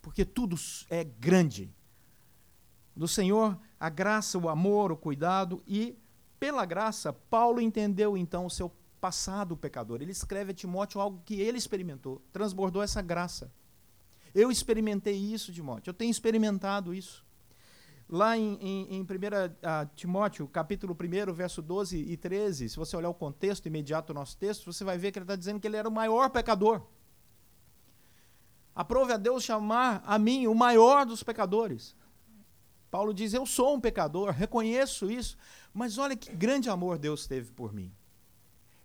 Porque 0.04 0.24
tudo 0.24 0.56
é 0.92 1.04
grande. 1.04 1.74
Do 2.96 3.08
Senhor, 3.08 3.60
a 3.80 3.90
graça, 3.90 4.38
o 4.38 4.48
amor, 4.48 4.92
o 4.92 4.96
cuidado 4.96 5.64
e 5.66 5.98
pela 6.40 6.68
graça, 6.68 7.12
Paulo 7.12 7.60
entendeu 7.60 8.16
então 8.16 8.46
o 8.46 8.50
seu 8.50 8.70
passado 9.00 9.58
pecador. 9.58 10.02
Ele 10.02 10.12
escreve 10.12 10.52
a 10.52 10.54
Timóteo 10.54 11.02
algo 11.02 11.22
que 11.26 11.40
ele 11.40 11.58
experimentou, 11.58 12.22
transbordou 12.32 12.82
essa 12.82 13.02
graça. 13.02 13.52
Eu 14.34 14.52
experimentei 14.52 15.16
isso, 15.16 15.52
Timóteo, 15.52 15.90
eu 15.90 15.94
tenho 15.94 16.12
experimentado 16.12 16.94
isso. 16.94 17.26
Lá 18.08 18.36
em, 18.36 18.58
em, 18.60 18.96
em 18.96 19.02
1 19.02 19.06
Timóteo, 19.96 20.48
capítulo 20.48 20.96
1, 20.96 21.34
verso 21.34 21.62
12 21.62 21.98
e 21.98 22.18
13, 22.18 22.70
se 22.70 22.76
você 22.76 22.98
olhar 22.98 23.10
o 23.10 23.14
contexto 23.14 23.68
imediato 23.68 24.14
do 24.14 24.16
nosso 24.16 24.36
texto, 24.36 24.72
você 24.72 24.84
vai 24.84 24.98
ver 24.98 25.12
que 25.12 25.20
ele 25.20 25.24
está 25.26 25.36
dizendo 25.36 25.60
que 25.60 25.68
ele 25.68 25.78
era 25.78 25.88
o 25.88 25.92
maior 25.92 26.30
pecador. 26.30 26.82
Aprove 28.76 29.14
a 29.14 29.18
Deus 29.18 29.44
chamar 29.44 30.02
a 30.06 30.18
mim 30.18 30.48
o 30.48 30.56
maior 30.56 31.06
dos 31.06 31.22
pecadores. 31.22 31.96
Paulo 32.90 33.14
diz: 33.14 33.34
Eu 33.34 33.46
sou 33.46 33.76
um 33.76 33.80
pecador, 33.80 34.32
reconheço 34.32 35.12
isso, 35.12 35.38
mas 35.74 35.98
olha 35.98 36.16
que 36.16 36.34
grande 36.34 36.70
amor 36.70 36.98
Deus 36.98 37.28
teve 37.28 37.52
por 37.52 37.74
mim. 37.74 37.94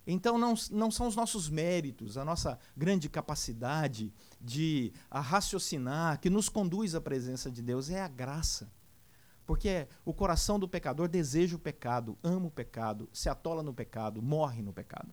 Então, 0.07 0.37
não, 0.37 0.55
não 0.71 0.91
são 0.91 1.07
os 1.07 1.17
nossos 1.17 1.49
méritos, 1.49 2.19
a 2.19 2.25
nossa 2.25 2.59
grande 2.77 3.09
capacidade 3.09 4.13
de 4.41 4.93
raciocinar 5.11 6.21
que 6.21 6.29
nos 6.29 6.49
conduz 6.49 6.95
à 6.95 7.01
presença 7.01 7.51
de 7.51 7.63
Deus, 7.63 7.89
é 7.89 8.01
a 8.01 8.09
graça. 8.09 8.71
Porque 9.47 9.87
o 10.05 10.13
coração 10.13 10.59
do 10.59 10.69
pecador 10.69 11.09
deseja 11.09 11.57
o 11.57 11.59
pecado, 11.59 12.19
ama 12.23 12.47
o 12.47 12.51
pecado, 12.51 13.09
se 13.13 13.29
atola 13.29 13.63
no 13.63 13.75
pecado, 13.75 14.23
morre 14.23 14.63
no 14.63 14.73
pecado. 14.73 15.13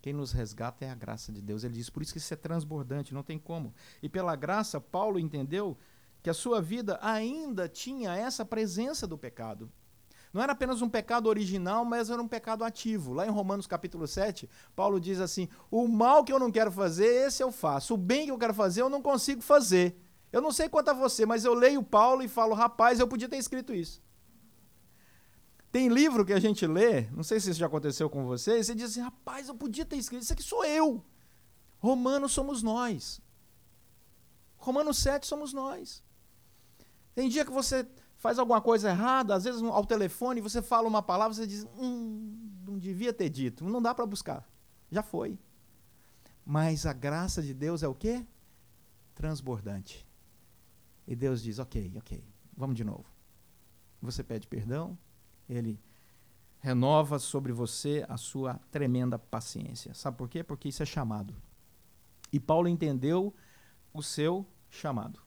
Quem 0.00 0.14
nos 0.14 0.32
resgata 0.32 0.84
é 0.84 0.90
a 0.90 0.94
graça 0.94 1.30
de 1.30 1.42
Deus. 1.42 1.62
Ele 1.62 1.74
diz, 1.74 1.90
por 1.90 2.02
isso 2.02 2.12
que 2.12 2.18
isso 2.18 2.32
é 2.32 2.36
transbordante, 2.36 3.12
não 3.12 3.22
tem 3.22 3.38
como. 3.38 3.74
E 4.02 4.08
pela 4.08 4.34
graça, 4.34 4.80
Paulo 4.80 5.18
entendeu 5.18 5.76
que 6.22 6.30
a 6.30 6.34
sua 6.34 6.60
vida 6.60 6.98
ainda 7.02 7.68
tinha 7.68 8.14
essa 8.16 8.44
presença 8.44 9.06
do 9.06 9.18
pecado. 9.18 9.70
Não 10.32 10.40
era 10.40 10.52
apenas 10.52 10.80
um 10.80 10.88
pecado 10.88 11.28
original, 11.28 11.84
mas 11.84 12.08
era 12.08 12.22
um 12.22 12.28
pecado 12.28 12.62
ativo. 12.62 13.12
Lá 13.12 13.26
em 13.26 13.30
Romanos 13.30 13.66
capítulo 13.66 14.06
7, 14.06 14.48
Paulo 14.76 15.00
diz 15.00 15.20
assim: 15.20 15.48
O 15.70 15.88
mal 15.88 16.24
que 16.24 16.32
eu 16.32 16.38
não 16.38 16.52
quero 16.52 16.70
fazer, 16.70 17.26
esse 17.26 17.42
eu 17.42 17.50
faço. 17.50 17.94
O 17.94 17.96
bem 17.96 18.26
que 18.26 18.30
eu 18.30 18.38
quero 18.38 18.54
fazer, 18.54 18.82
eu 18.82 18.88
não 18.88 19.02
consigo 19.02 19.42
fazer. 19.42 19.96
Eu 20.32 20.40
não 20.40 20.52
sei 20.52 20.68
quanto 20.68 20.90
a 20.90 20.92
você, 20.92 21.26
mas 21.26 21.44
eu 21.44 21.52
leio 21.52 21.82
Paulo 21.82 22.22
e 22.22 22.28
falo: 22.28 22.54
Rapaz, 22.54 23.00
eu 23.00 23.08
podia 23.08 23.28
ter 23.28 23.38
escrito 23.38 23.74
isso. 23.74 24.00
Tem 25.72 25.88
livro 25.88 26.24
que 26.24 26.32
a 26.32 26.40
gente 26.40 26.66
lê, 26.66 27.02
não 27.10 27.22
sei 27.22 27.38
se 27.38 27.50
isso 27.50 27.60
já 27.60 27.66
aconteceu 27.66 28.10
com 28.10 28.24
você, 28.24 28.58
e 28.58 28.64
você 28.64 28.74
diz 28.74 28.90
assim: 28.90 29.00
Rapaz, 29.00 29.48
eu 29.48 29.54
podia 29.54 29.84
ter 29.84 29.96
escrito, 29.96 30.22
isso 30.22 30.32
aqui 30.32 30.42
sou 30.42 30.64
eu. 30.64 31.04
Romanos 31.78 32.32
somos 32.32 32.62
nós. 32.62 33.20
Romanos 34.60 34.98
7 34.98 35.26
somos 35.26 35.52
nós. 35.52 36.04
Tem 37.14 37.28
dia 37.28 37.44
que 37.44 37.50
você 37.50 37.86
faz 38.20 38.38
alguma 38.38 38.60
coisa 38.60 38.90
errada, 38.90 39.34
às 39.34 39.44
vezes 39.44 39.62
ao 39.62 39.84
telefone 39.86 40.42
você 40.42 40.60
fala 40.60 40.86
uma 40.86 41.02
palavra, 41.02 41.32
você 41.32 41.46
diz, 41.46 41.66
hum, 41.78 42.60
não 42.66 42.78
devia 42.78 43.14
ter 43.14 43.30
dito, 43.30 43.64
não 43.64 43.80
dá 43.80 43.94
para 43.94 44.04
buscar, 44.04 44.46
já 44.90 45.02
foi. 45.02 45.38
Mas 46.44 46.84
a 46.84 46.92
graça 46.92 47.42
de 47.42 47.54
Deus 47.54 47.82
é 47.82 47.88
o 47.88 47.94
quê? 47.94 48.26
Transbordante. 49.14 50.06
E 51.06 51.16
Deus 51.16 51.42
diz, 51.42 51.58
ok, 51.58 51.94
ok, 51.96 52.22
vamos 52.54 52.76
de 52.76 52.84
novo. 52.84 53.06
Você 54.02 54.22
pede 54.22 54.46
perdão, 54.46 54.98
Ele 55.48 55.80
renova 56.58 57.18
sobre 57.18 57.52
você 57.52 58.04
a 58.06 58.18
sua 58.18 58.60
tremenda 58.70 59.18
paciência. 59.18 59.94
Sabe 59.94 60.18
por 60.18 60.28
quê? 60.28 60.44
Porque 60.44 60.68
isso 60.68 60.82
é 60.82 60.86
chamado. 60.86 61.34
E 62.30 62.38
Paulo 62.38 62.68
entendeu 62.68 63.34
o 63.94 64.02
seu 64.02 64.46
chamado. 64.68 65.22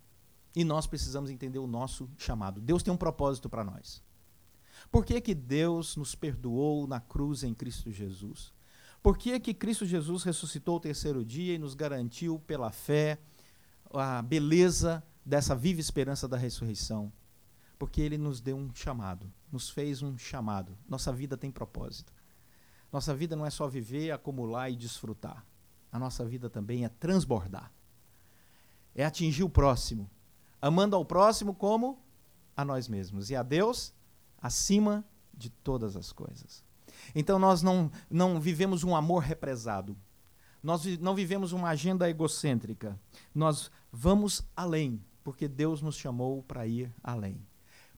E 0.56 0.64
nós 0.64 0.86
precisamos 0.86 1.30
entender 1.30 1.60
o 1.60 1.68
nosso 1.68 2.10
chamado. 2.18 2.62
Deus 2.62 2.84
tem 2.84 2.94
um 2.94 2.98
propósito 2.98 3.50
para 3.50 3.64
nós. 3.64 4.04
Por 4.92 5.06
que, 5.06 5.20
que 5.20 5.34
Deus 5.34 5.96
nos 5.96 6.14
perdoou 6.14 6.86
na 6.88 7.00
cruz 7.00 7.44
em 7.44 7.54
Cristo 7.54 7.92
Jesus? 7.92 8.54
Por 9.02 9.18
que, 9.18 9.40
que 9.40 9.54
Cristo 9.54 9.86
Jesus 9.86 10.24
ressuscitou 10.24 10.78
o 10.78 10.80
terceiro 10.80 11.26
dia 11.26 11.56
e 11.56 11.60
nos 11.60 11.74
garantiu 11.74 12.40
pela 12.40 12.72
fé 12.72 13.20
a 13.92 14.22
beleza 14.22 15.04
dessa 15.26 15.56
viva 15.56 15.82
esperança 15.82 16.28
da 16.28 16.38
ressurreição? 16.38 17.12
Porque 17.78 18.02
ele 18.02 18.18
nos 18.18 18.40
deu 18.40 18.56
um 18.56 18.74
chamado, 18.74 19.32
nos 19.52 19.70
fez 19.70 20.02
um 20.02 20.18
chamado. 20.18 20.78
Nossa 20.88 21.12
vida 21.12 21.36
tem 21.36 21.52
propósito. 21.52 22.14
Nossa 22.92 23.14
vida 23.16 23.36
não 23.36 23.46
é 23.46 23.50
só 23.50 23.68
viver, 23.68 24.12
acumular 24.12 24.70
e 24.70 24.76
desfrutar. 24.76 25.46
A 25.92 26.00
nossa 26.00 26.24
vida 26.24 26.50
também 26.50 26.86
é 26.86 26.90
transbordar. 26.90 27.74
É 28.96 29.04
atingir 29.04 29.44
o 29.44 29.50
próximo, 29.50 30.10
amando 30.64 30.96
ao 30.96 31.04
próximo 31.04 31.54
como 31.54 32.02
a 32.56 32.64
nós 32.64 32.88
mesmos 32.88 33.30
e 33.30 33.36
a 33.36 33.44
Deus 33.44 33.94
acima 34.42 35.04
de 35.34 35.50
todas 35.50 35.98
as 35.98 36.14
coisas. 36.14 36.64
Então 37.14 37.38
nós 37.38 37.62
não, 37.62 37.92
não 38.10 38.40
vivemos 38.40 38.82
um 38.82 38.96
amor 38.96 39.24
represado. 39.24 39.98
Nós 40.64 40.86
não 41.00 41.14
vivemos 41.14 41.52
uma 41.52 41.68
agenda 41.68 42.10
egocêntrica. 42.10 42.98
Nós 43.36 43.70
vamos 43.92 44.42
além, 44.56 45.04
porque 45.22 45.50
Deus 45.50 45.82
nos 45.82 45.98
chamou 45.98 46.42
para 46.42 46.66
ir 46.66 46.90
além. 47.04 47.46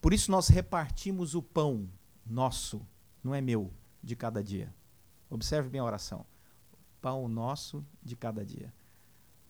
Por 0.02 0.12
isso 0.12 0.32
nós 0.32 0.48
repartimos 0.48 1.36
o 1.36 1.44
pão 1.44 1.88
nosso, 2.26 2.82
não 3.24 3.36
é 3.36 3.42
meu, 3.42 3.72
de 4.02 4.16
cada 4.16 4.44
dia. 4.44 4.74
Observe 5.30 5.70
bem 5.70 5.82
a 5.82 5.86
oração. 5.86 6.26
Pão 7.00 7.28
nosso 7.28 7.86
de 8.02 8.16
cada 8.16 8.44
dia. 8.44 8.74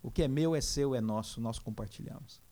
O 0.04 0.12
que 0.12 0.22
é 0.22 0.28
meu 0.28 0.54
é 0.54 0.60
seu, 0.60 0.94
é 0.94 1.00
nosso, 1.00 1.40
nós 1.40 1.60
compartilhamos. 1.60 2.44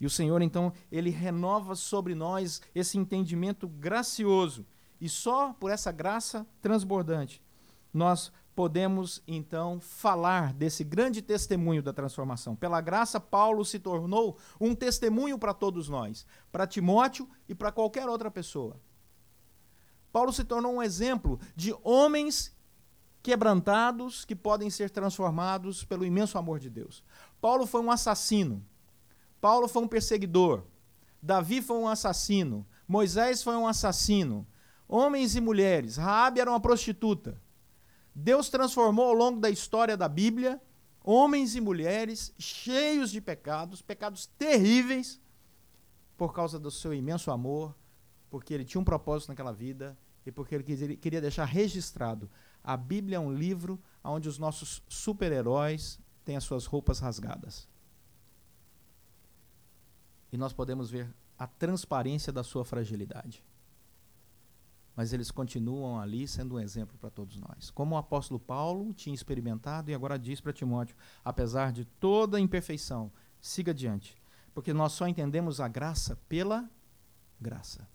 E 0.00 0.06
o 0.06 0.10
Senhor, 0.10 0.42
então, 0.42 0.72
ele 0.90 1.10
renova 1.10 1.74
sobre 1.74 2.14
nós 2.14 2.62
esse 2.74 2.96
entendimento 2.96 3.66
gracioso. 3.66 4.66
E 5.00 5.08
só 5.08 5.52
por 5.52 5.70
essa 5.70 5.90
graça 5.92 6.46
transbordante 6.60 7.42
nós 7.92 8.30
podemos, 8.54 9.22
então, 9.26 9.80
falar 9.80 10.52
desse 10.52 10.82
grande 10.82 11.22
testemunho 11.22 11.82
da 11.82 11.92
transformação. 11.92 12.56
Pela 12.56 12.80
graça, 12.80 13.20
Paulo 13.20 13.64
se 13.64 13.78
tornou 13.78 14.36
um 14.60 14.74
testemunho 14.74 15.38
para 15.38 15.54
todos 15.54 15.88
nós, 15.88 16.26
para 16.50 16.66
Timóteo 16.66 17.28
e 17.48 17.54
para 17.54 17.70
qualquer 17.70 18.08
outra 18.08 18.30
pessoa. 18.30 18.76
Paulo 20.12 20.32
se 20.32 20.42
tornou 20.42 20.74
um 20.74 20.82
exemplo 20.82 21.38
de 21.54 21.72
homens 21.84 22.52
quebrantados 23.22 24.24
que 24.24 24.34
podem 24.34 24.70
ser 24.70 24.90
transformados 24.90 25.84
pelo 25.84 26.04
imenso 26.04 26.36
amor 26.36 26.58
de 26.58 26.68
Deus. 26.68 27.04
Paulo 27.40 27.64
foi 27.64 27.80
um 27.80 27.90
assassino 27.90 28.64
Paulo 29.40 29.68
foi 29.68 29.82
um 29.82 29.88
perseguidor. 29.88 30.64
Davi 31.22 31.60
foi 31.60 31.76
um 31.76 31.88
assassino, 31.88 32.66
Moisés 32.86 33.42
foi 33.42 33.56
um 33.56 33.66
assassino, 33.66 34.46
homens 34.86 35.34
e 35.34 35.40
mulheres, 35.40 35.96
Raabe 35.96 36.40
era 36.40 36.50
uma 36.50 36.60
prostituta. 36.60 37.40
Deus 38.14 38.48
transformou 38.48 39.06
ao 39.06 39.14
longo 39.14 39.40
da 39.40 39.50
história 39.50 39.96
da 39.96 40.08
Bíblia 40.08 40.60
homens 41.02 41.56
e 41.56 41.60
mulheres 41.60 42.34
cheios 42.38 43.10
de 43.10 43.20
pecados, 43.20 43.80
pecados 43.80 44.26
terríveis, 44.26 45.20
por 46.16 46.34
causa 46.34 46.58
do 46.58 46.70
seu 46.70 46.92
imenso 46.92 47.30
amor, 47.30 47.74
porque 48.28 48.52
ele 48.52 48.64
tinha 48.64 48.80
um 48.80 48.84
propósito 48.84 49.30
naquela 49.30 49.52
vida 49.52 49.96
e 50.26 50.30
porque 50.30 50.54
ele 50.54 50.96
queria 50.96 51.20
deixar 51.20 51.46
registrado. 51.46 52.30
A 52.62 52.76
Bíblia 52.76 53.16
é 53.16 53.20
um 53.20 53.32
livro 53.32 53.80
onde 54.04 54.28
os 54.28 54.38
nossos 54.38 54.82
super-heróis 54.88 55.98
têm 56.24 56.36
as 56.36 56.44
suas 56.44 56.66
roupas 56.66 56.98
rasgadas. 56.98 57.66
E 60.32 60.36
nós 60.36 60.52
podemos 60.52 60.90
ver 60.90 61.12
a 61.38 61.46
transparência 61.46 62.32
da 62.32 62.42
sua 62.42 62.64
fragilidade 62.64 63.44
mas 64.98 65.12
eles 65.12 65.30
continuam 65.30 66.00
ali 66.00 66.26
sendo 66.26 66.56
um 66.56 66.58
exemplo 66.58 66.98
para 66.98 67.08
todos 67.08 67.36
nós. 67.36 67.70
Como 67.70 67.94
o 67.94 67.98
apóstolo 67.98 68.40
Paulo 68.40 68.92
tinha 68.92 69.14
experimentado 69.14 69.92
e 69.92 69.94
agora 69.94 70.18
diz 70.18 70.40
para 70.40 70.52
Timóteo: 70.52 70.96
apesar 71.24 71.70
de 71.70 71.84
toda 71.84 72.36
a 72.36 72.40
imperfeição, 72.40 73.12
siga 73.40 73.70
adiante, 73.70 74.20
porque 74.52 74.72
nós 74.72 74.90
só 74.90 75.06
entendemos 75.06 75.60
a 75.60 75.68
graça 75.68 76.16
pela 76.28 76.68
graça. 77.40 77.88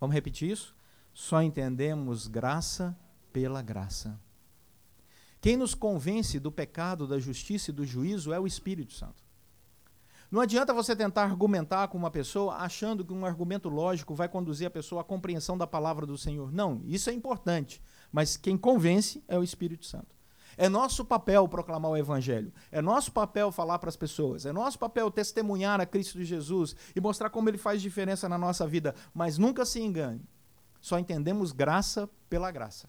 Vamos 0.00 0.14
repetir 0.14 0.50
isso? 0.50 0.74
Só 1.12 1.42
entendemos 1.42 2.26
graça 2.26 2.98
pela 3.34 3.60
graça. 3.60 4.18
Quem 5.42 5.58
nos 5.58 5.74
convence 5.74 6.40
do 6.40 6.50
pecado, 6.50 7.06
da 7.06 7.18
justiça 7.18 7.70
e 7.70 7.74
do 7.74 7.84
juízo 7.84 8.32
é 8.32 8.40
o 8.40 8.46
Espírito 8.46 8.94
Santo. 8.94 9.25
Não 10.30 10.40
adianta 10.40 10.74
você 10.74 10.96
tentar 10.96 11.22
argumentar 11.22 11.86
com 11.88 11.96
uma 11.96 12.10
pessoa 12.10 12.56
achando 12.56 13.04
que 13.04 13.12
um 13.12 13.24
argumento 13.24 13.68
lógico 13.68 14.14
vai 14.14 14.28
conduzir 14.28 14.66
a 14.66 14.70
pessoa 14.70 15.02
à 15.02 15.04
compreensão 15.04 15.56
da 15.56 15.66
palavra 15.66 16.04
do 16.04 16.18
Senhor. 16.18 16.52
Não, 16.52 16.82
isso 16.84 17.08
é 17.08 17.12
importante, 17.12 17.80
mas 18.10 18.36
quem 18.36 18.56
convence 18.56 19.22
é 19.28 19.38
o 19.38 19.44
Espírito 19.44 19.86
Santo. 19.86 20.16
É 20.58 20.68
nosso 20.68 21.04
papel 21.04 21.46
proclamar 21.46 21.90
o 21.90 21.96
Evangelho. 21.96 22.52
É 22.72 22.80
nosso 22.80 23.12
papel 23.12 23.52
falar 23.52 23.78
para 23.78 23.90
as 23.90 23.96
pessoas. 23.96 24.46
É 24.46 24.52
nosso 24.52 24.78
papel 24.78 25.10
testemunhar 25.10 25.80
a 25.80 25.86
Cristo 25.86 26.22
Jesus 26.24 26.74
e 26.94 27.00
mostrar 27.00 27.28
como 27.28 27.48
ele 27.48 27.58
faz 27.58 27.82
diferença 27.82 28.26
na 28.26 28.38
nossa 28.38 28.66
vida. 28.66 28.94
Mas 29.12 29.36
nunca 29.36 29.66
se 29.66 29.80
engane. 29.80 30.26
Só 30.80 30.98
entendemos 30.98 31.52
graça 31.52 32.08
pela 32.28 32.50
graça. 32.50 32.88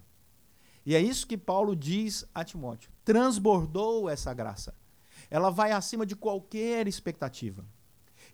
E 0.86 0.96
é 0.96 1.01
isso 1.01 1.27
que 1.27 1.38
Paulo 1.38 1.75
diz 1.75 2.25
a 2.34 2.46
Timóteo. 2.46 2.89
Transbordou 3.03 4.10
essa 4.10 4.34
graça 4.34 4.74
ela 5.29 5.50
vai 5.50 5.72
acima 5.72 6.05
de 6.05 6.15
qualquer 6.15 6.88
expectativa. 6.88 7.65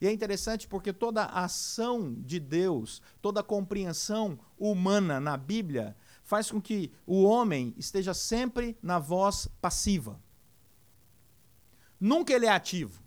E 0.02 0.08
é 0.08 0.12
interessante 0.12 0.68
porque 0.68 0.92
toda 0.92 1.26
ação 1.26 2.14
de 2.14 2.40
Deus, 2.40 3.02
toda 3.22 3.42
compreensão 3.42 4.38
humana 4.58 5.20
na 5.20 5.38
Bíblia, 5.38 5.96
faz 6.24 6.52
com 6.52 6.62
que 6.62 6.92
o 7.06 7.24
homem 7.24 7.74
esteja 7.78 8.14
sempre 8.14 8.78
na 8.82 9.00
voz 9.00 9.48
passiva. 9.62 10.20
Nunca 12.00 12.34
ele 12.34 12.46
é 12.46 12.52
ativo. 12.52 13.02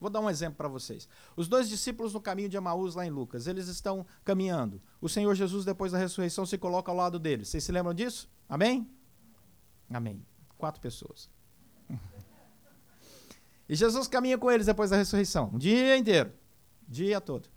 Vou 0.00 0.10
dar 0.10 0.20
um 0.20 0.30
exemplo 0.30 0.56
para 0.56 0.68
vocês. 0.68 1.08
Os 1.36 1.48
dois 1.48 1.68
discípulos 1.68 2.12
no 2.12 2.20
caminho 2.20 2.48
de 2.48 2.56
Emaús, 2.56 2.94
lá 2.94 3.06
em 3.06 3.10
Lucas, 3.10 3.46
eles 3.46 3.68
estão 3.68 4.06
caminhando. 4.24 4.80
O 5.00 5.08
Senhor 5.08 5.34
Jesus, 5.34 5.64
depois 5.64 5.92
da 5.92 5.98
ressurreição, 5.98 6.44
se 6.44 6.58
coloca 6.58 6.90
ao 6.90 6.96
lado 6.96 7.18
deles. 7.18 7.48
Vocês 7.48 7.64
se 7.64 7.72
lembram 7.72 7.94
disso? 7.94 8.28
Amém? 8.48 8.90
Amém. 9.90 10.24
Quatro 10.56 10.80
pessoas. 10.80 11.30
E 13.68 13.74
Jesus 13.74 14.06
caminha 14.08 14.36
com 14.36 14.50
eles 14.50 14.66
depois 14.66 14.90
da 14.90 14.96
ressurreição, 14.96 15.50
um 15.52 15.58
dia 15.58 15.96
inteiro, 15.96 16.32
dia 16.86 17.20
todo. 17.20 17.48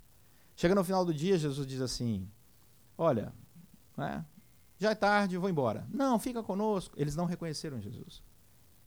Chega 0.56 0.74
no 0.74 0.84
final 0.84 1.06
do 1.06 1.14
dia, 1.14 1.38
Jesus 1.38 1.68
diz 1.68 1.82
assim: 1.82 2.28
Olha, 2.98 3.34
né, 3.96 4.26
já 4.80 4.92
é 4.92 4.96
tarde, 4.96 5.38
vou 5.38 5.50
embora. 5.50 5.88
Não, 5.92 6.20
fica 6.20 6.44
conosco. 6.44 6.96
Eles 6.98 7.16
não 7.16 7.26
reconheceram 7.26 7.80
Jesus. 7.82 8.24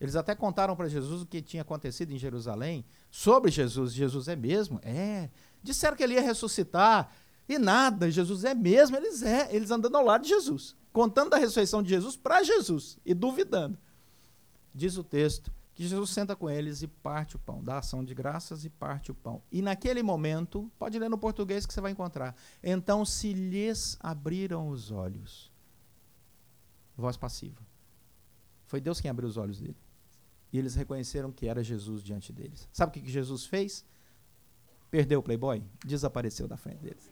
Eles 0.01 0.17
até 0.17 0.35
contaram 0.35 0.75
para 0.75 0.89
Jesus 0.89 1.23
o 1.23 1.27
que 1.27 1.43
tinha 1.43 1.63
acontecido 1.63 2.13
em 2.13 2.19
Jerusalém 2.19 2.85
sobre 3.11 3.51
Jesus. 3.51 3.93
Jesus 3.93 4.29
é 4.29 4.37
mesmo? 4.37 4.81
É. 4.83 5.29
Disseram 5.63 5.97
que 5.97 6.03
ele 6.03 6.15
ia 6.15 6.23
ressuscitar. 6.23 7.13
E 7.49 7.59
nada, 7.59 8.11
Jesus 8.11 8.45
é 8.45 8.55
mesmo, 8.55 8.97
eles 8.97 9.23
é. 9.23 9.55
Eles 9.55 9.71
andando 9.71 9.97
ao 9.97 10.05
lado 10.05 10.23
de 10.23 10.29
Jesus, 10.29 10.75
contando 10.93 11.31
da 11.31 11.37
ressurreição 11.37 11.83
de 11.83 11.91
Jesus 11.91 12.17
para 12.17 12.43
Jesus 12.43 12.99
e 13.05 13.13
duvidando. 13.13 13.77
Diz 14.73 14.97
o 14.97 15.05
texto 15.05 15.53
Jesus 15.87 16.11
senta 16.11 16.37
com 16.37 16.51
eles 16.51 16.83
e 16.83 16.87
parte 16.87 17.37
o 17.37 17.39
pão, 17.39 17.65
dá 17.65 17.79
ação 17.79 18.05
de 18.05 18.15
graças 18.15 18.67
e 18.67 18.69
parte 18.69 19.11
o 19.11 19.15
pão. 19.15 19.43
E 19.51 19.63
naquele 19.63 20.03
momento, 20.03 20.71
pode 20.79 20.99
ler 20.99 21.09
no 21.09 21.17
português 21.17 21.65
que 21.65 21.73
você 21.73 21.81
vai 21.81 21.91
encontrar. 21.91 22.37
Então 22.63 23.03
se 23.03 23.33
lhes 23.33 23.97
abriram 24.01 24.69
os 24.69 24.91
olhos. 24.91 25.51
Voz 26.95 27.17
passiva. 27.17 27.67
Foi 28.67 28.79
Deus 28.79 29.01
quem 29.01 29.11
abriu 29.11 29.27
os 29.27 29.39
olhos 29.39 29.59
dele. 29.59 29.77
E 30.53 30.59
eles 30.59 30.75
reconheceram 30.75 31.33
que 31.33 31.47
era 31.47 31.65
Jesus 31.65 32.03
diante 32.03 32.31
deles. 32.31 32.69
Sabe 32.73 32.91
o 32.91 32.93
que, 32.93 33.01
que 33.01 33.11
Jesus 33.11 33.47
fez? 33.47 33.83
Perdeu 34.91 35.21
o 35.21 35.23
Playboy? 35.23 35.65
Desapareceu 35.87 36.47
da 36.47 36.59
frente 36.59 36.83
deles. 36.83 37.11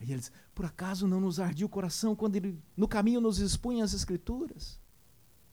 E 0.00 0.12
eles, 0.12 0.32
por 0.52 0.64
acaso 0.64 1.06
não 1.06 1.20
nos 1.20 1.38
ardia 1.38 1.64
o 1.64 1.68
coração 1.68 2.16
quando 2.16 2.34
ele 2.34 2.58
no 2.76 2.88
caminho 2.88 3.20
nos 3.20 3.38
expunha 3.38 3.84
as 3.84 3.94
Escrituras? 3.94 4.79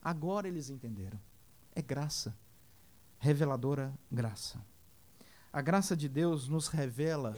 Agora 0.08 0.48
eles 0.48 0.70
entenderam. 0.70 1.20
É 1.76 1.82
graça. 1.82 2.34
Reveladora 3.20 3.94
graça. 4.10 4.66
A 5.52 5.62
graça 5.62 5.98
de 5.98 6.08
Deus 6.08 6.48
nos 6.48 6.70
revela 6.70 7.36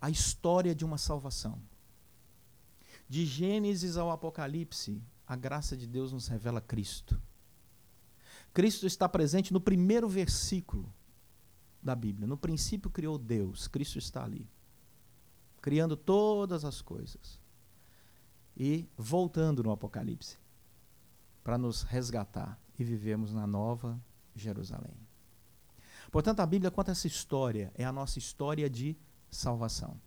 a 0.00 0.10
história 0.10 0.74
de 0.74 0.84
uma 0.84 0.98
salvação. 0.98 1.62
De 3.08 3.24
Gênesis 3.24 3.96
ao 3.96 4.10
Apocalipse, 4.10 5.00
a 5.24 5.36
graça 5.36 5.76
de 5.76 5.86
Deus 5.86 6.12
nos 6.12 6.26
revela 6.26 6.60
Cristo. 6.60 7.22
Cristo 8.52 8.84
está 8.84 9.08
presente 9.08 9.52
no 9.52 9.60
primeiro 9.60 10.08
versículo 10.08 10.92
da 11.80 11.94
Bíblia. 11.94 12.26
No 12.26 12.36
princípio 12.36 12.90
criou 12.90 13.16
Deus, 13.16 13.68
Cristo 13.68 13.96
está 13.96 14.24
ali, 14.24 14.50
criando 15.62 15.96
todas 15.96 16.64
as 16.64 16.82
coisas. 16.82 17.38
E 18.56 18.88
voltando 18.96 19.62
no 19.62 19.70
Apocalipse, 19.70 20.36
para 21.44 21.58
nos 21.58 21.82
resgatar 21.82 22.58
e 22.78 22.82
vivemos 22.82 23.32
na 23.32 23.46
nova 23.46 24.00
Jerusalém. 24.34 24.96
Portanto, 26.10 26.40
a 26.40 26.46
Bíblia 26.46 26.70
conta 26.70 26.92
essa 26.92 27.06
história, 27.06 27.70
é 27.74 27.84
a 27.84 27.92
nossa 27.92 28.18
história 28.18 28.68
de 28.68 28.96
salvação. 29.30 30.00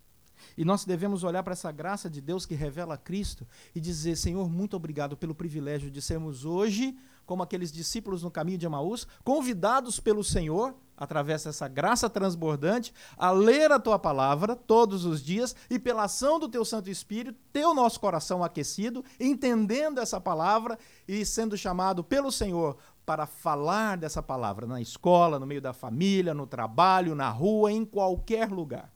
E 0.58 0.65
nós 0.65 0.86
devemos 0.86 1.23
olhar 1.23 1.43
para 1.43 1.54
essa 1.54 1.71
graça 1.71 2.10
de 2.10 2.21
Deus 2.21 2.45
que 2.45 2.56
revela 2.56 2.97
Cristo 2.97 3.47
e 3.73 3.80
dizer: 3.80 4.15
Senhor, 4.15 4.50
muito 4.50 4.76
obrigado 4.76 5.17
pelo 5.17 5.36
privilégio 5.36 5.89
de 5.89 6.02
sermos 6.02 6.45
hoje, 6.45 6.97
como 7.26 7.43
aqueles 7.43 7.71
discípulos 7.71 8.23
no 8.23 8.32
caminho 8.32 8.58
de 8.58 8.65
Emaús, 8.65 9.08
convidados 9.23 10.00
pelo 10.00 10.23
Senhor, 10.23 10.76
através 10.97 11.43
dessa 11.43 11.67
graça 11.67 12.10
transbordante, 12.10 12.93
a 13.15 13.29
ler 13.29 13.71
a 13.71 13.79
tua 13.79 13.99
palavra 13.99 14.55
todos 14.55 15.05
os 15.05 15.23
dias 15.23 15.55
e, 15.69 15.77
pela 15.77 16.05
ação 16.05 16.39
do 16.39 16.49
teu 16.49 16.65
Santo 16.65 16.89
Espírito, 16.89 17.39
ter 17.53 17.65
o 17.65 17.73
nosso 17.73 17.99
coração 17.99 18.43
aquecido, 18.43 19.05
entendendo 19.19 19.99
essa 19.99 20.19
palavra 20.19 20.77
e 21.07 21.23
sendo 21.23 21.55
chamado 21.55 22.03
pelo 22.03 22.31
Senhor 22.31 22.77
para 23.05 23.25
falar 23.25 23.97
dessa 23.97 24.21
palavra 24.21 24.65
na 24.65 24.81
escola, 24.81 25.39
no 25.39 25.45
meio 25.45 25.62
da 25.62 25.71
família, 25.71 26.33
no 26.33 26.47
trabalho, 26.47 27.15
na 27.15 27.29
rua, 27.29 27.71
em 27.71 27.86
qualquer 27.86 28.49
lugar. 28.49 28.91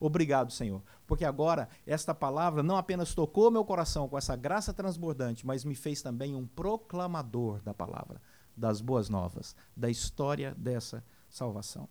Obrigado, 0.00 0.50
Senhor, 0.50 0.82
porque 1.06 1.24
agora 1.24 1.68
esta 1.86 2.12
palavra 2.12 2.60
não 2.60 2.76
apenas 2.76 3.14
tocou 3.14 3.52
meu 3.52 3.64
coração 3.64 4.08
com 4.08 4.18
essa 4.18 4.34
graça 4.34 4.72
transbordante, 4.74 5.46
mas 5.46 5.64
me 5.64 5.76
fez 5.76 6.02
também 6.02 6.34
um 6.34 6.44
proclamador 6.44 7.62
da 7.62 7.72
palavra, 7.72 8.20
das 8.56 8.80
boas 8.80 9.08
novas, 9.08 9.54
da 9.76 9.88
história 9.88 10.56
dessa 10.58 11.04
salvação. 11.32 11.88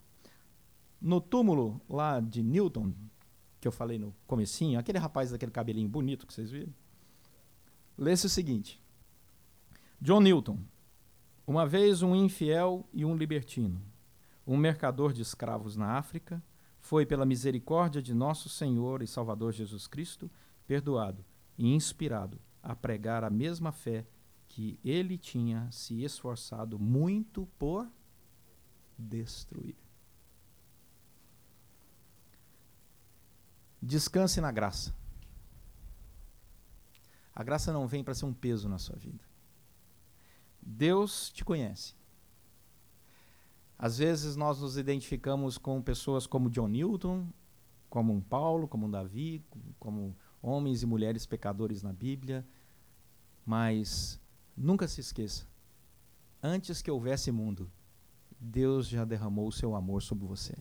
No 1.01 1.19
túmulo 1.19 1.82
lá 1.89 2.19
de 2.19 2.43
Newton, 2.43 2.93
que 3.60 3.67
eu 3.67 3.71
falei 3.71 3.97
no 3.97 4.15
comecinho, 4.27 4.80
aquele 4.80 4.99
rapaz 4.99 5.32
daquele 5.32 5.51
cabelinho 5.51 5.89
bonito 5.89 6.27
que 6.27 6.34
vocês 6.34 6.51
viram, 6.51 6.73
lê-se 7.97 8.27
o 8.27 8.30
seguinte: 8.30 8.80
John 9.99 10.21
Newton, 10.21 10.60
uma 11.45 11.65
vez 11.65 12.04
um 12.04 12.15
infiel 12.15 12.88
e 12.93 13.04
um 13.04 13.15
libertino, 13.15 13.82
um 14.45 14.56
mercador 14.56 15.12
de 15.12 15.23
escravos 15.23 15.75
na 15.75 15.97
África, 15.97 16.41
foi, 16.80 17.06
pela 17.06 17.25
misericórdia 17.25 18.01
de 18.01 18.13
nosso 18.13 18.47
Senhor 18.47 19.01
e 19.01 19.08
Salvador 19.08 19.51
Jesus 19.54 19.88
Cristo, 19.88 20.30
perdoado 20.67 21.25
e 21.58 21.73
inspirado 21.73 22.39
a 22.62 22.75
pregar 22.75 23.23
a 23.23 23.30
mesma 23.30 23.71
fé 23.71 24.06
que 24.47 24.80
ele 24.84 25.17
tinha 25.17 25.67
se 25.71 26.04
esforçado 26.04 26.77
muito 26.77 27.47
por 27.58 27.88
destruir. 29.10 29.76
Descanse 33.82 34.40
na 34.40 34.52
graça. 34.52 34.94
A 37.34 37.44
graça 37.44 37.74
não 37.74 37.88
vem 37.88 38.04
para 38.04 38.14
ser 38.14 38.26
um 38.26 38.34
peso 38.34 38.70
na 38.70 38.78
sua 38.78 38.96
vida. 38.96 39.24
Deus 40.62 41.32
te 41.32 41.44
conhece. 41.44 41.96
Às 43.78 43.98
vezes 43.98 44.36
nós 44.36 44.60
nos 44.60 44.78
identificamos 44.78 45.58
com 45.58 45.82
pessoas 45.82 46.28
como 46.28 46.52
John 46.52 46.68
Newton, 46.68 47.28
como 47.90 48.14
um 48.14 48.22
Paulo, 48.22 48.68
como 48.68 48.86
um 48.86 48.92
Davi, 48.92 49.44
como 49.80 50.16
homens 50.42 50.84
e 50.84 50.86
mulheres 50.86 51.26
pecadores 51.26 51.82
na 51.82 51.92
Bíblia, 51.92 52.46
mas 53.44 54.22
nunca 54.56 54.88
se 54.88 55.02
esqueça: 55.02 55.48
antes 56.44 56.82
que 56.82 56.92
houvesse 56.92 57.32
mundo, 57.32 57.72
Deus 58.43 58.88
já 58.88 59.06
derramou 59.06 59.47
o 59.47 59.51
seu 59.51 59.75
amor 59.75 60.01
sobre 60.01 60.25
você. 60.25 60.58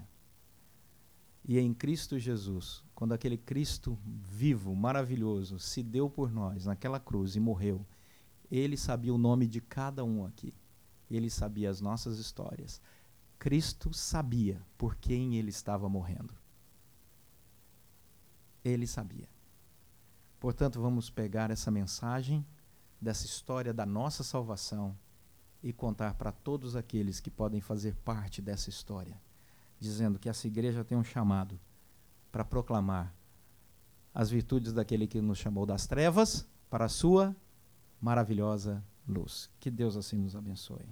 E 1.42 1.58
em 1.58 1.72
Cristo 1.72 2.18
Jesus, 2.18 2.84
quando 2.94 3.14
aquele 3.14 3.38
Cristo 3.38 3.98
vivo, 4.04 4.76
maravilhoso, 4.76 5.58
se 5.58 5.82
deu 5.82 6.10
por 6.10 6.30
nós 6.30 6.66
naquela 6.66 7.00
cruz 7.00 7.34
e 7.34 7.40
morreu, 7.40 7.84
ele 8.50 8.76
sabia 8.76 9.14
o 9.14 9.18
nome 9.18 9.46
de 9.46 9.62
cada 9.62 10.04
um 10.04 10.26
aqui. 10.26 10.52
Ele 11.10 11.30
sabia 11.30 11.70
as 11.70 11.80
nossas 11.80 12.18
histórias. 12.18 12.82
Cristo 13.38 13.94
sabia 13.94 14.60
por 14.76 14.94
quem 14.96 15.36
ele 15.36 15.48
estava 15.48 15.88
morrendo. 15.88 16.34
Ele 18.62 18.86
sabia. 18.86 19.28
Portanto, 20.38 20.80
vamos 20.80 21.08
pegar 21.08 21.50
essa 21.50 21.70
mensagem 21.70 22.46
dessa 23.00 23.24
história 23.24 23.72
da 23.72 23.86
nossa 23.86 24.22
salvação 24.22 24.94
e 25.62 25.73
contar 25.73 26.14
para 26.14 26.33
todos 26.33 26.77
aqueles 26.77 27.20
que 27.20 27.31
podem 27.31 27.61
fazer 27.61 27.94
parte 27.96 28.40
dessa 28.40 28.70
história 28.70 29.20
dizendo 29.81 30.18
que 30.18 30.29
essa 30.29 30.46
igreja 30.46 30.85
tem 30.85 30.96
um 30.96 31.03
chamado 31.03 31.59
para 32.31 32.44
proclamar 32.44 33.12
as 34.14 34.29
virtudes 34.29 34.73
daquele 34.73 35.07
que 35.07 35.20
nos 35.23 35.38
chamou 35.38 35.64
das 35.64 35.87
trevas 35.87 36.46
para 36.68 36.85
a 36.85 36.88
sua 36.88 37.35
maravilhosa 38.01 38.85
luz. 39.09 39.51
Que 39.59 39.70
Deus 39.70 39.96
assim 39.96 40.18
nos 40.18 40.37
abençoe. 40.37 40.87